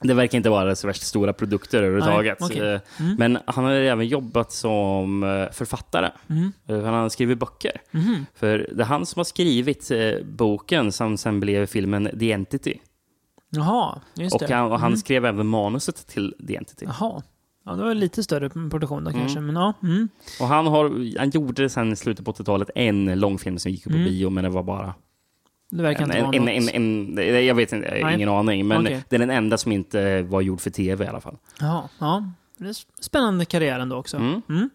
[0.00, 2.38] det verkar inte vara så värst stora produkter överhuvudtaget.
[2.40, 2.72] okej.
[2.74, 3.14] Eh, Mm.
[3.18, 6.10] Men han har även jobbat som eh, författare.
[6.28, 6.52] Mm.
[6.68, 7.80] Eh, Han har skrivit böcker.
[7.90, 8.26] Mhm.
[8.34, 9.90] För det är han som har skrivit
[10.24, 12.74] boken som sen blev filmen The Entity.
[13.50, 14.54] Jaha, just Och det.
[14.54, 14.96] han, och han Mm.
[14.96, 16.84] skrev även manuset till The Entity.
[16.88, 17.22] Jaha.
[17.64, 19.20] Ja, det var lite större produktion då Mm.
[19.22, 19.72] kanske, men ja.
[19.82, 20.08] Mm.
[20.40, 23.90] Och han, har, han gjorde sen i slutet på 80-talet en långfilm som gick på
[23.90, 24.04] Mm.
[24.04, 24.94] bio, men det var bara...
[25.70, 26.74] Det verkar En, inte en, vara en, något.
[26.74, 28.14] en, en, jag vet inte, Nej.
[28.14, 28.66] ingen aning.
[28.66, 29.04] Men Okej.
[29.08, 31.36] det är den enda som inte var gjord för tv i alla fall.
[31.60, 32.30] Jaha, ja.
[32.58, 34.16] Det är spännande karriär ändå också.
[34.16, 34.42] Mm.
[34.48, 34.70] Mm.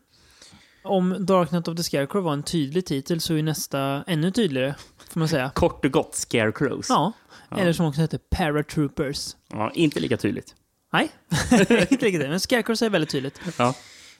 [0.83, 4.75] Om Dark Knight of the Scarecrow var en tydlig titel så är nästa ännu tydligare,
[5.09, 5.51] får man säga.
[5.55, 6.85] Kort och gott, Scarecrows.
[6.89, 7.11] Ja,
[7.49, 7.57] Ja.
[7.57, 9.35] eller som också heter Paratroopers.
[9.49, 10.55] Ja, inte lika tydligt.
[10.93, 11.09] Nej,
[11.51, 12.29] inte riktigt det.
[12.29, 13.41] Men Scarecrows är väldigt tydligt.
[13.57, 13.73] Ja.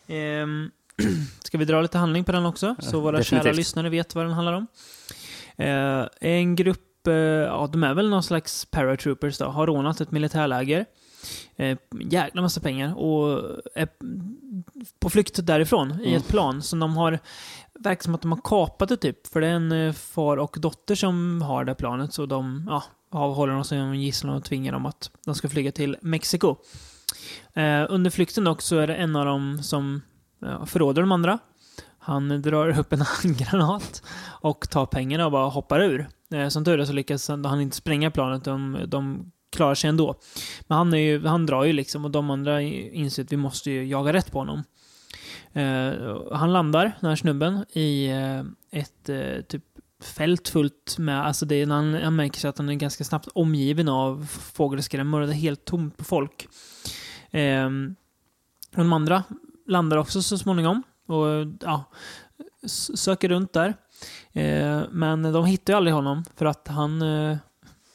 [0.08, 0.72] Ehm,
[1.44, 2.76] ska vi dra lite handling på den också?
[2.80, 3.56] Så våra kära definitivt.
[3.58, 4.68] lyssnare vet vad den handlar om.
[5.58, 10.12] Eh, en grupp, eh, ja de är väl någon slags paratroopers då, har rånat ett
[10.12, 10.86] militärläger.
[11.56, 11.78] Eh,
[12.10, 13.44] jäkla massa pengar och
[13.76, 13.88] är
[15.00, 16.18] på flykt därifrån i Mm.
[16.18, 17.20] ett plan som de har
[17.74, 19.28] verkar som att de har kapat det typ.
[19.28, 22.84] För det är en eh, far och dotter som har det planet så de ja,
[23.12, 26.56] avhåller dem som gisslan och tvingar dem att de ska flyga till Mexiko.
[27.54, 30.02] Eh, under flykten dock så är det en av dem som
[30.40, 31.40] ja, förråder de andra.
[32.04, 34.04] Han drar upp en handgranat
[34.42, 36.08] och tar pengarna och bara hoppar ur.
[36.34, 40.16] Eh, som tur är så lyckas han inte spränga planet, de, de klarar sig ändå.
[40.68, 43.72] Men han, är ju, han drar ju liksom och de andra inser att vi måste
[43.72, 44.64] ju jaga rätt på honom.
[45.56, 49.64] Uh, han landar, den här snubben, i uh, ett uh, typ
[50.04, 53.28] fält fullt med, alltså det är, han, han märker sig att han är ganska snabbt
[53.34, 56.48] omgiven av fågelskrämmor och det är helt tomt på folk.
[57.32, 57.96] Ehm,
[58.72, 59.24] och de andra
[59.68, 61.84] landar också så småningom och ja,
[62.96, 63.74] söker runt där.
[64.34, 67.38] Eh, men de hittar ju aldrig honom för att han eh,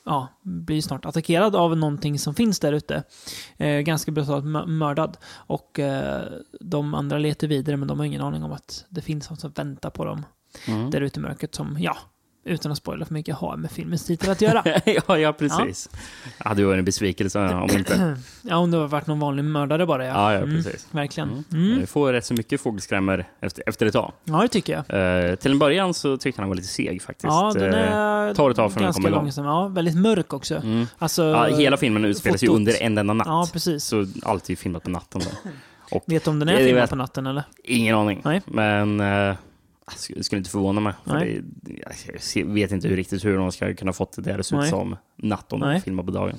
[0.04, 3.02] ja, blir snart attackerad av någonting som finns där ute.
[3.56, 5.16] Eh, ganska brutalt mö- mördad.
[5.34, 6.22] Och eh,
[6.60, 9.50] de andra letar vidare men de har ingen aning om att det finns något som
[9.50, 10.24] väntar på dem
[10.68, 10.90] Mm.
[10.90, 11.96] där ute i mörkret som, ja,
[12.46, 14.62] utan att spoila för mycket, har med filmens titel att göra.
[15.08, 15.88] ja, ja, precis.
[16.38, 16.48] Ja.
[16.48, 18.16] hade ju varit en besvikelse om inte.
[18.42, 20.12] ja, om det har varit någon vanlig mördare bara, ja.
[20.12, 20.86] Ja, ja, Mm, precis.
[20.90, 21.28] verkligen.
[21.28, 21.44] Mm.
[21.66, 21.80] Mm.
[21.80, 24.12] Vi får rätt så mycket fågelskrämmor efter, efter ett tag.
[24.24, 25.28] Ja, det tycker jag.
[25.30, 27.24] Eh, till en början så tyckte han var lite seg faktiskt.
[27.24, 29.44] Ja, den Eh, är tar ett tag för ganska långsam.
[29.44, 30.54] Ja, väldigt mörk också.
[30.54, 30.86] mm.
[30.98, 32.56] Alltså, ja, hela filmen utspelar sig fotot.
[32.58, 33.26] under en enda natt.
[33.26, 33.84] Ja, precis.
[33.84, 35.20] Så allt är ju filmat på natten.
[35.90, 36.00] Då.
[36.06, 37.42] Vet du om den Det är filmad på natten eller?
[37.64, 38.20] Ingen aning.
[38.24, 38.42] Nej.
[38.46, 39.34] Men eh,
[40.14, 40.92] jag skulle, inte förvåna mig.
[41.04, 41.42] För det,
[42.12, 44.56] jag ser- vet inte hur, riktigt hur de ska kunna fått det där att se
[44.56, 46.36] ut som natt om de filmar på dagen.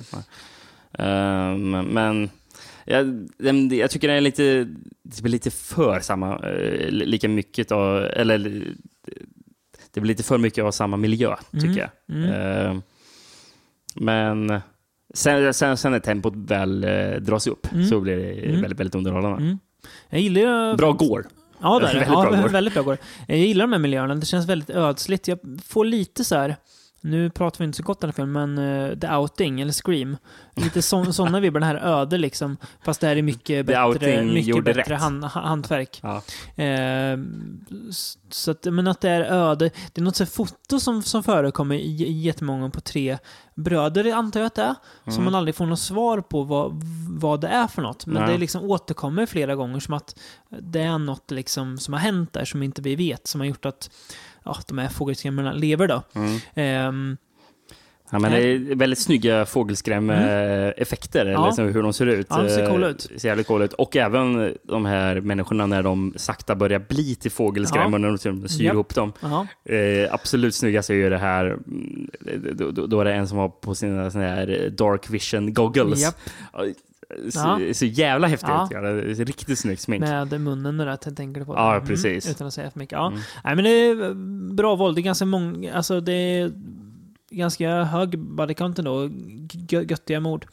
[0.98, 2.30] Ehm, men
[2.84, 3.28] jag,
[3.72, 4.68] jag tycker det är lite,
[5.02, 8.64] det blir lite för samma, eh, lika mycket av, eller
[9.94, 11.90] det blir lite för mycket av samma miljö, tycker Mm, jag.
[12.16, 12.32] mm.
[12.32, 12.82] Ehm,
[13.94, 14.60] men
[15.14, 17.86] sen, sen, sen när tempot väl eh, dras upp Mm.
[17.86, 18.60] så blir det Mm.
[18.60, 19.38] väldigt, väldigt underhållande.
[19.42, 19.58] Mm.
[20.08, 20.76] Jag gillar ju...
[20.76, 21.26] Bra går.
[21.60, 21.86] Ja, där.
[21.94, 22.98] Väldigt ja, bra väldigt bra går.
[23.26, 24.14] Jag gillar de här miljöerna.
[24.14, 25.28] Det känns väldigt ödsligt.
[25.28, 26.56] Jag får lite så här...
[27.00, 30.16] Nu pratar vi inte så gott om den filmen, men uh, The Outing, eller Scream.
[30.56, 32.56] Lite sådana vibbar, den här öde liksom.
[32.84, 36.00] Fast det här är mycket bättre, mycket bättre hand, ha- hantverk.
[36.02, 36.22] Ja.
[37.90, 39.70] S- så att, men att det är öde.
[39.92, 43.18] Det är något så foto som, som förekommer i, i jättemånga på tre
[43.58, 44.74] bröder, antar jag att det är.
[45.04, 45.24] Som Mm.
[45.24, 48.06] man aldrig får något svar på vad, vad det är för något.
[48.06, 48.32] Men Nej.
[48.32, 50.18] det liksom återkommer flera gånger som att
[50.48, 53.26] det är något liksom som har hänt där som inte vi vet.
[53.26, 53.90] Som har gjort att
[54.44, 56.02] ja, de här fågelskrämmorna lever då.
[56.14, 56.40] Mm.
[56.54, 57.16] Ehm,
[58.10, 61.46] Ja, men det är väldigt snygga fågelskräm-effekter, Ja.
[61.46, 62.26] liksom hur de ser ut.
[62.30, 63.00] Ja, de ser Eh, coola ut.
[63.16, 63.72] Ser jävligt coola ut.
[63.72, 67.94] Och även de här människorna när de sakta börjar bli till fågelskräm Ja.
[67.94, 68.74] och när de liksom syr Japp.
[68.74, 69.12] ihop dem.
[69.64, 72.08] Eh, absolut snyggast är ju det här, mm,
[72.52, 76.14] då, då, då är det en som har på sina såna här dark vision goggles.
[76.52, 76.64] Ja,
[77.30, 78.48] Så, så jävla häftigt.
[78.48, 78.68] Ja.
[78.70, 78.80] Ja.
[78.80, 80.00] Det riktigt snyggt smink.
[80.00, 81.54] Med munnen och det, tänker du på?
[81.54, 82.24] Ja, precis.
[82.26, 82.92] Mm, utan att säga för mycket.
[82.96, 83.06] Ja.
[83.08, 83.20] Mm.
[83.44, 84.14] Nej, men det är
[84.54, 84.96] bra våld.
[84.96, 86.50] Det är ganska många, alltså det är
[87.30, 89.06] ganska hög body count ändå.
[89.68, 90.46] Gö- Göttiga mord.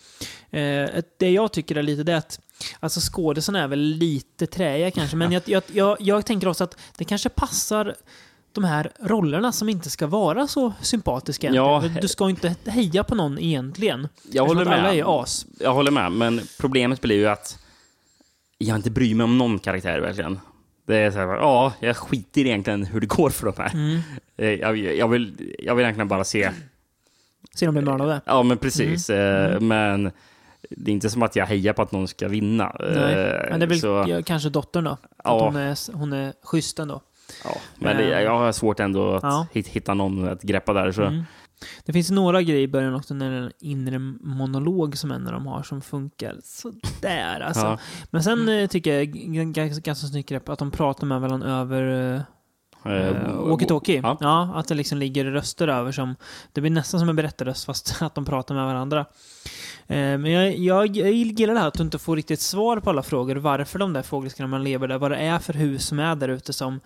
[0.52, 2.40] Eh, det jag tycker är lite det att
[2.80, 6.78] Alltså skådisarna är väl lite träiga kanske, men jag, jag, jag, jag tänker också att
[6.98, 7.96] det kanske passar
[8.52, 11.52] de här rollerna som inte ska vara så sympatiska.
[11.54, 11.84] Ja.
[12.02, 14.08] Du ska inte heja på någon egentligen.
[14.32, 14.80] Jag håller med.
[14.80, 15.46] Alla är as.
[15.60, 17.60] Jag håller med, men problemet blir ju att
[18.58, 20.40] jag inte bryr mig om någon karaktär verkligen.
[20.86, 23.74] Det är så här, ja, jag skiter egentligen hur det går för de här.
[23.74, 24.00] Mm.
[24.38, 26.52] Eh, Jag, jag, vill, jag vill egentligen bara se,
[27.56, 28.22] Se dem bli mördade.
[28.26, 29.54] ja men precis, Mm.
[29.54, 30.12] eh, men
[30.70, 32.76] det är inte som att jag hejar på att någon ska vinna.
[32.80, 32.90] Nej.
[32.90, 34.92] Eh, Men det är väl så, kanske dottern då.
[34.92, 35.46] Att Ja.
[35.46, 37.02] hon, är, hon är schysst ändå.
[37.44, 38.22] ja, men det, Eh.
[38.22, 39.48] jag har svårt ändå att Ja.
[39.54, 40.92] hit- hitta någon att greppa där.
[40.92, 41.02] Så.
[41.04, 41.24] Mm.
[41.86, 45.28] Det finns några grejer i början också när det är en inre monolog som en
[45.28, 47.66] av dem har som funkar sådär alltså.
[47.66, 47.80] Ja.
[48.12, 49.08] Men sen eh, tycker jag
[49.54, 52.22] ganska, ganska snyggt grepp att de pratar med varandra över eh,
[52.86, 54.00] Eh, walkie-talkie.
[54.04, 54.18] ja.
[54.20, 54.52] Ja.
[54.56, 56.16] att det liksom ligger röster över som...
[56.54, 59.00] Det blir nästan som en berättarröst fast att de pratar med varandra.
[59.88, 62.90] Eh, men jag, jag, jag gillar det här att du inte får riktigt svar på
[62.90, 63.36] alla frågor.
[63.36, 64.98] Varför de där fågelskrämmarna lever där.
[64.98, 66.80] Vad det är för hus som är där ute som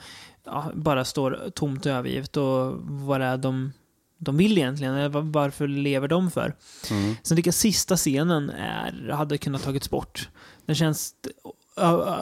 [0.45, 2.37] ja, bara står tomt och övergivet.
[2.37, 3.73] Och vad det är de,
[4.19, 4.93] de vill egentligen.
[4.93, 6.55] Eller var- Varför lever de för?
[6.91, 7.15] Mm.
[7.23, 10.29] Sen tycker jag sista scenen är, hade kunnat tagits bort.
[10.65, 11.13] Den känns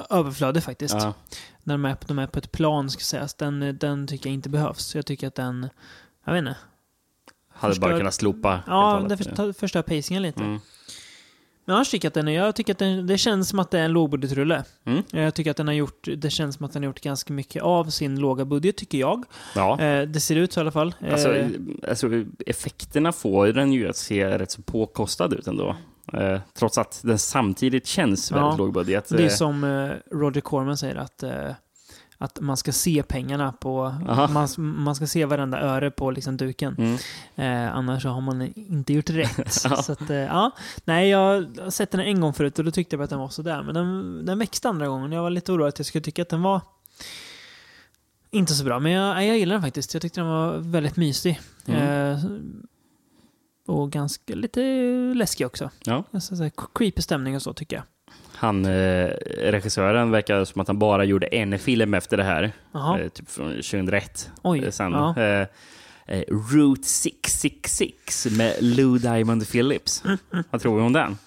[0.09, 1.13] överflödig faktiskt Ja.
[1.63, 4.33] när de är, på- de är på ett plan ska sägas, den, den tycker jag
[4.33, 4.95] inte behövs.
[4.95, 5.69] Jag tycker att den,
[6.25, 6.55] jag vet inte.
[7.53, 8.63] Hade bara Förstör- kunnat slopa.
[8.67, 10.39] Ja, den förstör, förstör pacingen lite.
[10.43, 10.59] Mm.
[11.67, 13.71] Men annars tycker jag att den, är- jag tycker att den, det känns som att
[13.71, 14.63] det är en lågbudgetrulle.
[14.85, 15.03] Mm.
[15.11, 17.63] Jag tycker att den har gjort, det känns som att den har gjort ganska mycket
[17.63, 19.23] av sin låga budget, tycker jag.
[19.55, 19.79] Ja.
[19.81, 20.95] Eh, det ser ut så i alla fall.
[21.01, 21.35] Eh, Alltså,
[21.89, 22.07] alltså,
[22.45, 25.75] effekterna får den ju att se rätt så påkostad ut ändå.
[26.13, 28.37] Eh, trots att den samtidigt känns Ja.
[28.41, 29.09] väldigt låg budget.
[29.09, 31.31] det är Eh, som eh, Roger Corman säger att eh,
[32.17, 33.95] att man ska se pengarna på...
[34.29, 36.75] Man, man ska se varenda öre på liksom duken.
[36.77, 36.97] Mm.
[37.35, 39.53] Eh, annars så har man inte gjort rätt.
[39.53, 40.51] Så att, eh, ja.
[40.85, 43.29] Nej, jag har sett den en gång förut och då tyckte jag att den var
[43.29, 43.63] sådär.
[43.63, 45.11] Men den, den växte andra gången.
[45.11, 46.61] Jag var lite orolig att jag skulle tycka att den var
[48.31, 48.79] inte så bra.
[48.79, 49.93] Men jag, jag gillar den faktiskt.
[49.93, 51.39] Jag tyckte den var väldigt mysig.
[51.65, 52.11] Mm.
[52.11, 52.25] Eh,
[53.65, 54.61] och ganska lite
[55.15, 55.69] läskig också.
[55.83, 56.03] Ja.
[56.11, 57.85] Alltså, så här, creepy stämning och så tycker jag.
[58.37, 59.07] Han, eh,
[59.51, 62.51] regissören verkar som att han bara gjorde en film efter det här.
[62.73, 64.31] Eh, typ från 2001.
[64.41, 64.63] Oj.
[64.65, 65.15] Eh, Sen, ja.
[65.21, 65.47] eh,
[66.07, 70.03] eh, Route 666 med Lou Diamond Phillips.
[70.49, 71.17] Vad tror vi om den?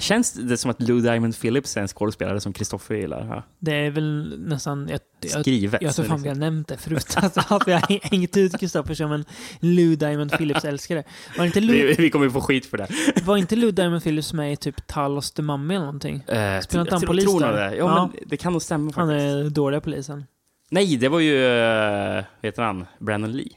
[0.00, 3.26] Känns det som att Lou Diamond Phillips är en skådespelare som Kristoffer gillar?
[3.26, 3.42] Ja.
[3.58, 4.88] Det är väl nästan...
[4.90, 5.82] Jag, jag, Skrivet.
[5.82, 6.42] jag tror fan vi liksom.
[6.42, 7.06] har nämnt det förut.
[7.16, 9.24] Alltså, att vi har hängt ut Kristoffer som en
[9.60, 11.04] Lou Diamond Phillips-älskare.
[11.38, 12.88] Var inte Lou, vi, vi kommer få skit för det.
[13.24, 16.14] var inte Lou Diamond Phillips med i typ Talos the Mummy eller någonting?
[16.26, 17.52] Eh, Spelar inte han polis tror där?
[17.52, 17.76] det.
[17.76, 18.10] Ja, Ja.
[18.14, 19.24] men det kan nog stämma Han faktiskt.
[19.24, 20.24] är dåliga polisen.
[20.70, 23.52] Nej, det var ju, eh, vad heter han, Brandon Lee.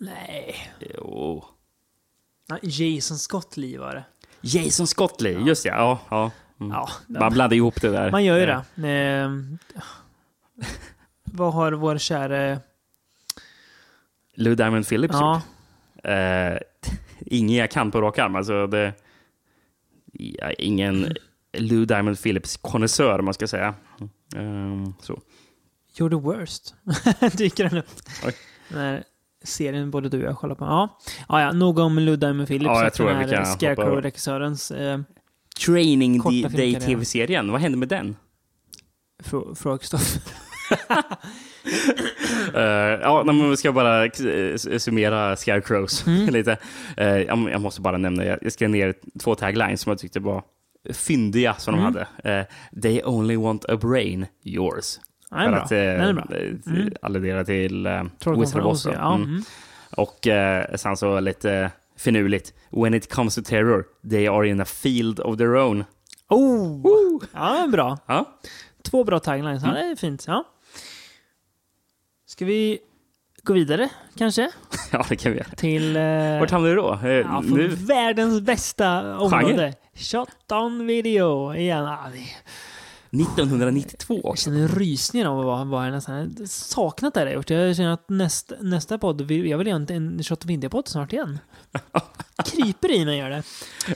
[0.00, 0.54] Nej.
[0.96, 1.44] Jo.
[2.62, 4.04] Jason Scott Lee var det.
[4.42, 5.74] Jason Scott Lee, just ja.
[5.76, 6.30] ja, ja.
[6.60, 6.72] Mm.
[6.72, 6.88] Ja,
[7.20, 8.10] Man blandar ihop det där.
[8.10, 9.22] man gör ju Eh, det.
[9.22, 9.30] Eh,
[11.24, 12.60] vad har vår käre...
[14.34, 16.04] Lou Diamond Phillips Ja, gjort.
[16.04, 16.58] Eh,
[17.26, 18.36] ingen jag kan på rak arm.
[18.36, 18.92] Alltså det,
[20.58, 21.16] ingen
[21.52, 23.74] Lou Diamond Phillips konnässör, om man ska säga.
[24.36, 25.20] Ehm, så.
[25.96, 26.74] You're the worst.
[27.38, 27.90] Dyker den upp.
[28.26, 28.34] Oj.
[29.44, 30.64] Serien både du och jag kollar på.
[30.64, 32.66] Ja, ja, ja nog om Lou Diamond Phillips.
[32.66, 35.00] Ja, jag tror att vi kan Scarecrow-regissörens eh,
[35.66, 36.18] Training.
[36.56, 38.16] Day-tv-serien, vad hände med den?
[39.24, 40.22] frå- fråga Kristoffer.
[42.54, 42.60] Uh,
[43.02, 46.26] ja, men vi ska bara eh, summera Scarecrows Mm.
[46.34, 46.56] lite.
[46.96, 50.20] Eh, jag, jag måste bara nämna, jag, jag skrev ner två taglines som jag tyckte
[50.20, 50.42] var
[50.92, 51.92] fyndiga som Mm.
[51.92, 52.38] de hade.
[52.40, 52.46] Eh,
[52.82, 54.98] They only want a brain, yours.
[55.32, 55.60] Den är bra.
[55.62, 56.08] att, eh, eh,
[56.66, 56.92] Mm.
[57.02, 57.82] alludera till
[58.18, 59.14] Trollkarlen Wizard of Oz, ja.
[59.14, 59.28] Mm.
[59.28, 59.42] Mm.
[59.96, 62.54] Och eh, sen så lite finurligt.
[62.70, 65.84] When it comes to terror, they are in a field of their own.
[66.28, 67.22] Oh!
[67.32, 67.98] Ja, bra.
[68.06, 68.24] Ja,
[68.82, 69.62] Två bra taglines.
[69.64, 70.24] Ja, det är fint.
[70.26, 70.44] Ja.
[72.26, 72.78] Ska vi
[73.42, 74.50] gå vidare, kanske?
[74.92, 75.48] ja det kan vi göra.
[75.56, 75.96] Till...
[75.96, 76.98] Eh, Vart hamnar vi då?
[77.04, 77.68] Eh, ja, nu?
[77.68, 79.46] världens bästa område.
[79.54, 79.74] Genre?
[79.94, 81.84] Shot on video igen.
[81.84, 82.18] Ja, det,
[83.12, 87.50] 1992 Jag känner rysningar av vara nästan jag har saknat det här jag gjort.
[87.50, 91.38] Jag känner att nästa, nästa podd, jag vill göra en, Shot of India-podd snart igen.
[92.44, 93.42] Kryper i mig gör det.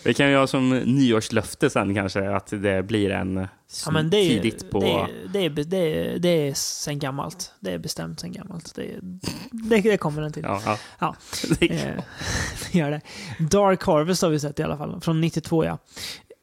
[0.05, 3.49] Vi kan ju ha som nyårslöfte sen kanske att det blir en
[3.85, 4.81] Ja, men det är, tidigt på...
[4.81, 7.53] det, är, det, är, det, är, det är sen gammalt.
[7.61, 8.75] Det är bestämt sen gammalt.
[8.75, 8.99] Det, är,
[9.51, 10.43] det, det kommer den till.
[10.43, 10.79] Ja, ja.
[10.99, 11.17] Ja.
[11.61, 12.03] Det- Eh,
[12.73, 13.01] det gör det.
[13.39, 15.01] Dark Harvest har vi sett i alla fall.
[15.01, 15.79] Från 92 ja.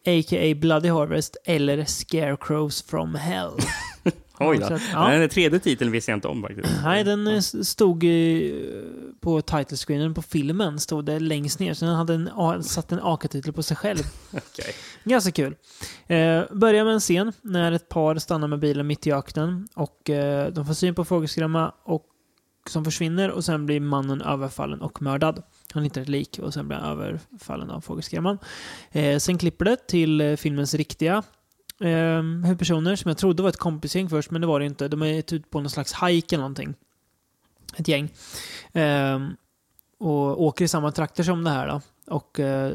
[0.05, 0.55] A.k.a.
[0.55, 3.51] Bloody Harvest eller Scarecrows from Hell.
[4.39, 4.65] Oj då.
[4.65, 5.07] Att, ja.
[5.09, 6.69] Den tredje titeln visste jag inte om faktiskt.
[6.83, 8.09] Nej, den eh, stod eh,
[9.21, 10.79] på title screenen på filmen.
[10.79, 11.73] Stod det längst ner.
[11.73, 14.03] Så den hade en, satt en AKA-titel på sig själv.
[14.31, 14.75] Okej.
[15.03, 15.55] Ganska kul.
[16.07, 19.67] Eh, börjar med en scen när ett par stannar med bilen mitt i öknen.
[19.73, 22.05] Och eh, de får syn på fågelskrämma och,
[22.69, 25.43] som försvinner och sen blir mannen överfallen och mördad.
[25.73, 28.37] Han hittar ett lik och sen blir han överfallen av fågelskrämman.
[28.91, 31.23] Eh, sen klipper det till eh, filmens riktiga
[31.79, 34.87] eh, huvudpersoner som jag trodde var ett kompisgäng först, men det var det inte.
[34.87, 36.73] De är ute på någon slags hajk eller någonting.
[37.77, 38.13] Ett gäng.
[38.73, 39.19] Eh,
[39.99, 41.81] och åker i samma trakter som det här då.
[42.07, 42.73] Och eh,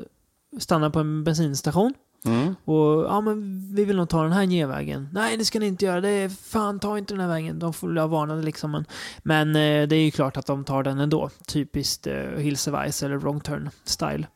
[0.59, 1.94] stannar på en bensinstation.
[2.24, 2.54] Mm.
[2.64, 5.09] Och ja, men vi vill nog ta den här genvägen.
[5.12, 6.00] Nej, det ska ni inte göra.
[6.00, 7.59] Det är fan, ta inte den här vägen.
[7.59, 8.70] De får ha varnade liksom.
[8.70, 8.85] Men,
[9.22, 11.31] men eh, det är ju klart att de tar den ändå.
[11.46, 14.26] Typiskt eh, Hills of Ice eller Wrong Turn style.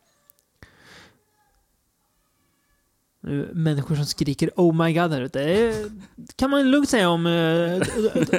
[3.53, 5.45] Människor som skriker Oh my God här ute.
[5.45, 5.90] Det
[6.37, 7.33] kan man lugnt säga om eh,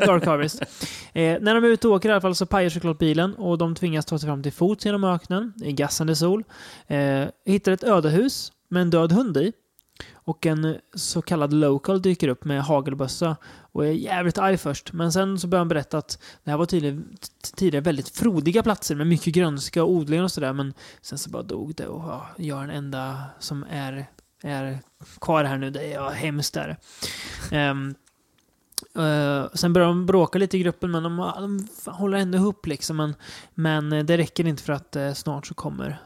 [0.05, 0.61] Dark Harvest.
[1.13, 3.57] Eh, när de är ute och åker i alla fall så pajar såklart bilen och
[3.57, 6.43] de tvingas ta sig fram till fots genom öknen i gassande sol.
[6.87, 9.53] Eh, hittar ett ödehus med en död hund i.
[10.13, 13.35] Och en så kallad local dyker upp med hagelbössa
[13.71, 14.93] och är jävligt arg först.
[14.93, 17.17] Men sen så börjar han berätta att det här var tydligen,
[17.55, 20.53] tidigare väldigt frodiga platser med mycket grönska och odlingar och sådär.
[20.53, 24.05] Men sen så bara dog det och ja, jag är den enda som är,
[24.43, 24.79] är
[25.21, 25.69] kvar här nu.
[25.69, 26.77] Det är hemskt där.
[27.51, 27.95] Um, ehm,
[28.95, 32.97] eh, sen börjar de bråka lite i gruppen men de, de håller ändå ihop liksom.
[32.97, 33.15] Men,
[33.53, 35.99] men det räcker inte för att uh, snart så kommer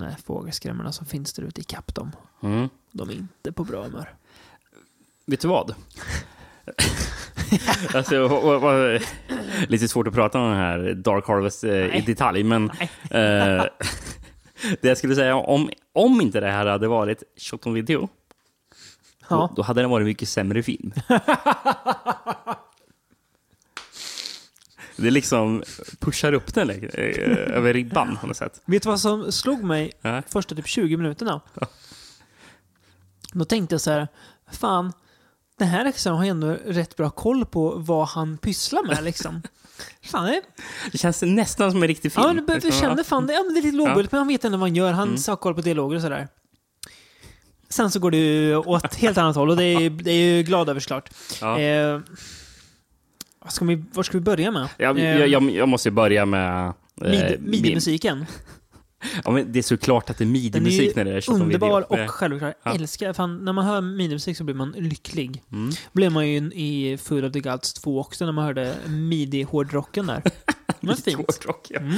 [0.00, 2.12] här fågelskrämmorna som finns där ute ikapp dem.
[2.42, 2.68] Mm.
[2.92, 4.14] De är inte på bra humör.
[5.26, 5.74] Vet du vad?
[7.94, 9.00] alltså, och, och,
[9.68, 12.78] lite svårt att prata om den här Dark Harvest eh, i detalj, men eh,
[14.80, 18.08] det jag skulle säga, om, om inte det här hade varit Shot on Video,
[19.28, 19.36] Ja.
[19.36, 20.92] då, då hade den varit en mycket sämre film.
[24.96, 25.62] det liksom
[25.98, 26.78] pushar upp den eh,
[27.56, 28.60] över ribban på något sätt.
[28.64, 30.22] Vet du vad som slog mig Ja.
[30.28, 31.40] första typ 20 minuterna?
[33.32, 34.08] Då tänkte jag så här,
[34.52, 34.92] fan,
[35.58, 39.42] den här regissören har ju ändå rätt bra koll på vad han pysslar med liksom.
[40.02, 40.42] Fan, det,
[40.92, 42.26] Det känns nästan som en riktig film.
[42.26, 44.44] ja, men jag kände fan, det, ja, men det är lite lågbudget, men han vet
[44.44, 44.92] ändå vad han gör.
[44.92, 45.20] Han Mm.
[45.26, 46.28] har koll på dialoger och sådär.
[47.68, 50.42] Sen så går det ju åt helt annat håll och det är, det är ju
[50.42, 51.10] glad över såklart.
[51.40, 51.58] Ja.
[51.60, 52.00] Eh,
[53.44, 54.68] vad ska vi, var ska vi börja med?
[54.76, 56.66] Jag, Eh, jag, jag, jag måste börja med...
[56.68, 56.72] eh,
[57.10, 58.26] min- Midi-musiken.
[59.24, 61.96] Ja, men det är såklart att det är midi-musik när det är Shot underbar Video.
[61.96, 62.54] Det- och självklar.
[62.62, 62.78] Jag Ja.
[62.80, 65.42] älskar, fan, när man hör midi-musik så blir man lycklig.
[65.52, 65.70] Mm.
[65.92, 70.22] blev man ju i Food of the Gods 2 också när man hörde midi-hårdrocken där.
[70.80, 71.16] Det var fint.
[71.16, 71.80] Hårdrock, ja.
[71.80, 71.94] Mm.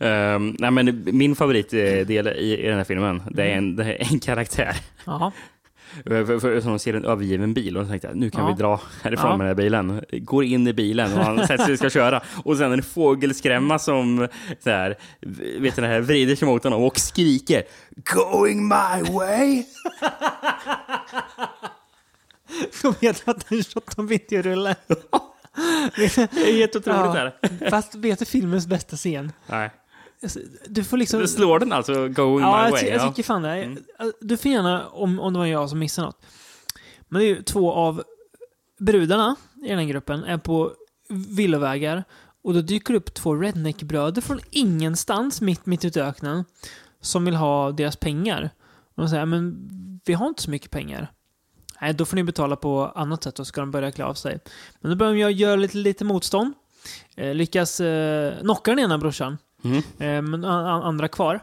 [0.00, 4.12] Ehm, nej, men min favoritdel i, i den här filmen, det är en, det är
[4.12, 4.76] en karaktär.
[5.04, 5.32] Ja.
[6.06, 8.46] För, för, som de ser en övergiven bil och de tänkte nu kan Ja.
[8.48, 9.36] vi dra härifrån Ja.
[9.36, 10.04] med den här bilen.
[10.12, 12.22] Går in i bilen och han sätter sig och ska köra.
[12.44, 14.28] Och sen en fågelskrämma som
[14.64, 14.96] så här,
[15.60, 17.62] vet det här, vrider sig mot honom och skriker
[18.14, 19.64] Going my way!
[22.82, 24.76] De vet att det är en shot om videorulle.
[25.96, 26.98] Det är helt otroligt.
[26.98, 27.12] Ja.
[27.12, 27.70] Här.
[27.70, 29.32] Fast vet du filmens bästa scen?
[29.46, 29.70] Nej.
[30.66, 31.20] Du får liksom...
[31.20, 32.88] Det slår den alltså, going Ja, my jag, way?
[32.88, 33.08] jag ja.
[33.08, 33.50] tycker fan det.
[33.50, 33.82] Mm.
[34.20, 36.26] Du får gärna, om, om det var jag som missade något.
[37.08, 38.02] Men det är ju två av
[38.78, 40.72] brudarna i den här gruppen är på
[41.08, 42.04] villovägar
[42.42, 46.44] och då dyker det upp två redneck-bröder från ingenstans mitt, mitt ute i öknen
[47.00, 48.50] som vill ha deras pengar.
[48.94, 49.68] Och de säger, men
[50.04, 51.12] vi har inte så mycket pengar.
[51.80, 54.38] Nej, då får ni betala på annat sätt och ska de börja klä av sig.
[54.80, 56.54] Men då börjar de göra lite, lite motstånd.
[57.16, 59.38] Eh, lyckas eh, knocka den ena brorsan.
[59.64, 59.76] Mm.
[59.76, 61.40] Eh, men andra kvar.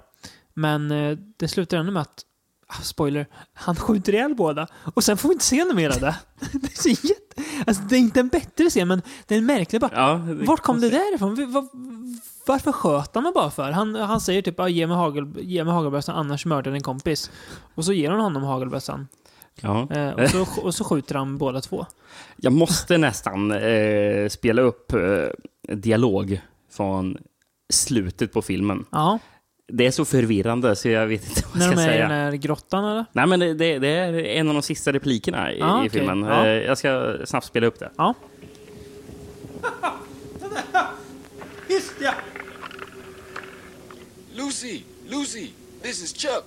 [0.54, 2.22] Men eh, det slutar ändå med att,
[2.68, 4.68] ah, spoiler, han skjuter ihjäl båda.
[4.94, 6.16] Och sen får vi inte se något mer av det.
[6.52, 9.46] det, är så jätte, alltså, det är inte en bättre scen, men det är en
[9.46, 9.92] märklig bara.
[9.94, 11.52] Ja, det- Vart kom det där ifrån?
[11.54, 11.68] Var-
[12.48, 13.72] Varför sköt han mig bara för?
[13.72, 17.32] Han, han säger typ ah, ge mig, hagel, ge mig hagelbössan annars mördar din kompis.
[17.76, 19.08] Och så ger hon honom hagelbössan.
[19.62, 19.88] Ja.
[19.92, 21.86] Eh, och, så, och så skjuter han båda två.
[22.36, 25.00] Jag måste nästan eh, spela upp eh,
[25.76, 26.42] dialog
[26.72, 27.18] från
[27.72, 28.86] slutet på filmen.
[28.92, 29.20] Ja.
[29.74, 31.94] Det är så förvirrande så jag vet inte vad När jag de ska är i
[31.94, 32.08] säga.
[32.08, 33.06] den här grottan eller?
[33.12, 36.22] Nej, men det, det, det är en av de sista replikerna i, Ah, i filmen.
[36.24, 36.46] Ja.
[36.48, 37.92] Eh, Jag ska snabbt spela upp det.
[37.98, 38.14] Ja.
[41.70, 42.14] Just ja!
[44.36, 45.48] Lucy, Lucy,
[45.82, 46.44] this is Chuck.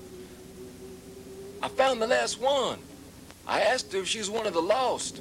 [1.63, 2.77] I found the last one.
[3.47, 5.21] I asked her if she was one of the lost.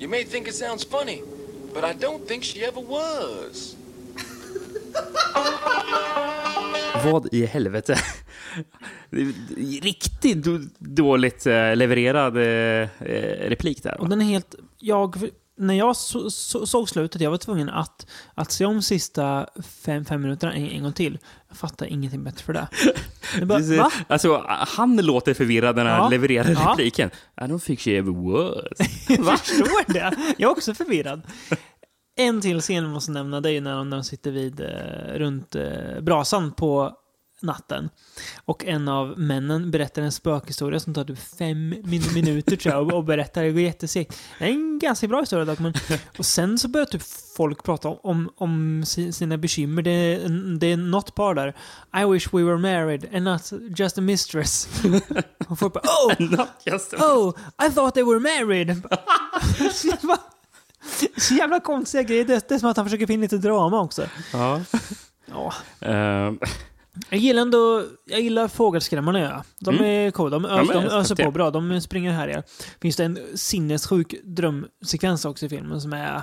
[0.00, 1.22] You may think it sounds funny,
[1.74, 3.73] but I don't think she ever was.
[7.04, 7.98] Vad i helvete?
[9.82, 12.42] Riktigt då- dåligt eh, levererad eh,
[13.10, 14.00] eh, replik där.
[14.00, 14.54] Och den är helt...
[14.78, 15.16] Jag,
[15.58, 19.46] när jag så, så, såg slutet, jag var tvungen att, att se om sista
[19.84, 21.18] fem, fem minuterna en, en gång till.
[21.48, 22.68] Jag fattar ingenting bättre för det.
[23.46, 23.90] Bara, va?
[24.08, 26.08] Alltså, han låter förvirrad när han Ja.
[26.08, 26.70] levererar Ja.
[26.72, 27.10] repliken.
[27.40, 28.88] I don't think she ever was.
[29.08, 30.16] Jag förstår det.
[30.36, 31.22] Jag är också förvirrad.
[32.16, 36.52] En till scen måste nämna, det ju när de, sitter vid, eh, runt eh, brasan
[36.52, 36.92] på
[37.42, 37.88] natten.
[38.44, 42.92] Och en av männen berättar en spökhistoria som tar typ fem min- minuter tror jag,
[42.94, 43.42] och berättar.
[43.42, 44.18] Det går jättesegt.
[44.38, 45.74] Det är en ganska bra historia dock, men...
[46.18, 47.02] Och sen så börjar typ
[47.36, 49.82] folk prata om, om si- sina bekymmer.
[49.82, 51.56] Det är, det är något par där.
[52.02, 54.68] I wish we were married and not just a mistress.
[55.48, 56.30] Och folk bara oh!
[56.30, 57.34] Not just a- Oh,
[57.66, 58.82] I thought they were married.
[61.16, 62.24] så, jävla, konstiga grejer.
[62.24, 64.02] Det, det är som att han försöker finna lite drama också.
[64.32, 64.60] Ja.
[65.26, 65.52] Ja.
[65.80, 66.32] Eh,
[67.10, 69.42] Jag gillar ändå, jag gillar fågelskrämmarna jag.
[69.60, 69.86] De Mm.
[69.86, 70.30] är coola.
[70.38, 71.50] De, Ja, ös, men de öser på bra.
[71.50, 72.42] De springer här igen.
[72.80, 76.22] Finns det en sinnessjuk drömsekvens också i filmen som är...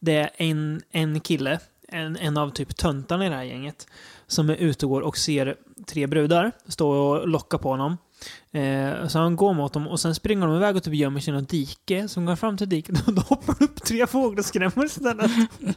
[0.00, 3.86] Det är en, en kille, en, en av typ töntarna i det här gänget,
[4.26, 5.56] som är ute och går och ser
[5.86, 7.96] tre brudar stå och locka på honom.
[8.52, 11.34] Eh, så han går mot dem och sen springer de iväg och typ gömmer sig
[11.34, 12.08] i något dike.
[12.08, 15.30] Så de går fram till diket och då hoppar det upp tre fågelskrämmor istället.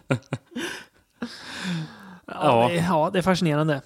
[0.08, 0.18] ja,
[2.26, 2.68] Ja.
[2.70, 3.82] Det, ja, det är fascinerande.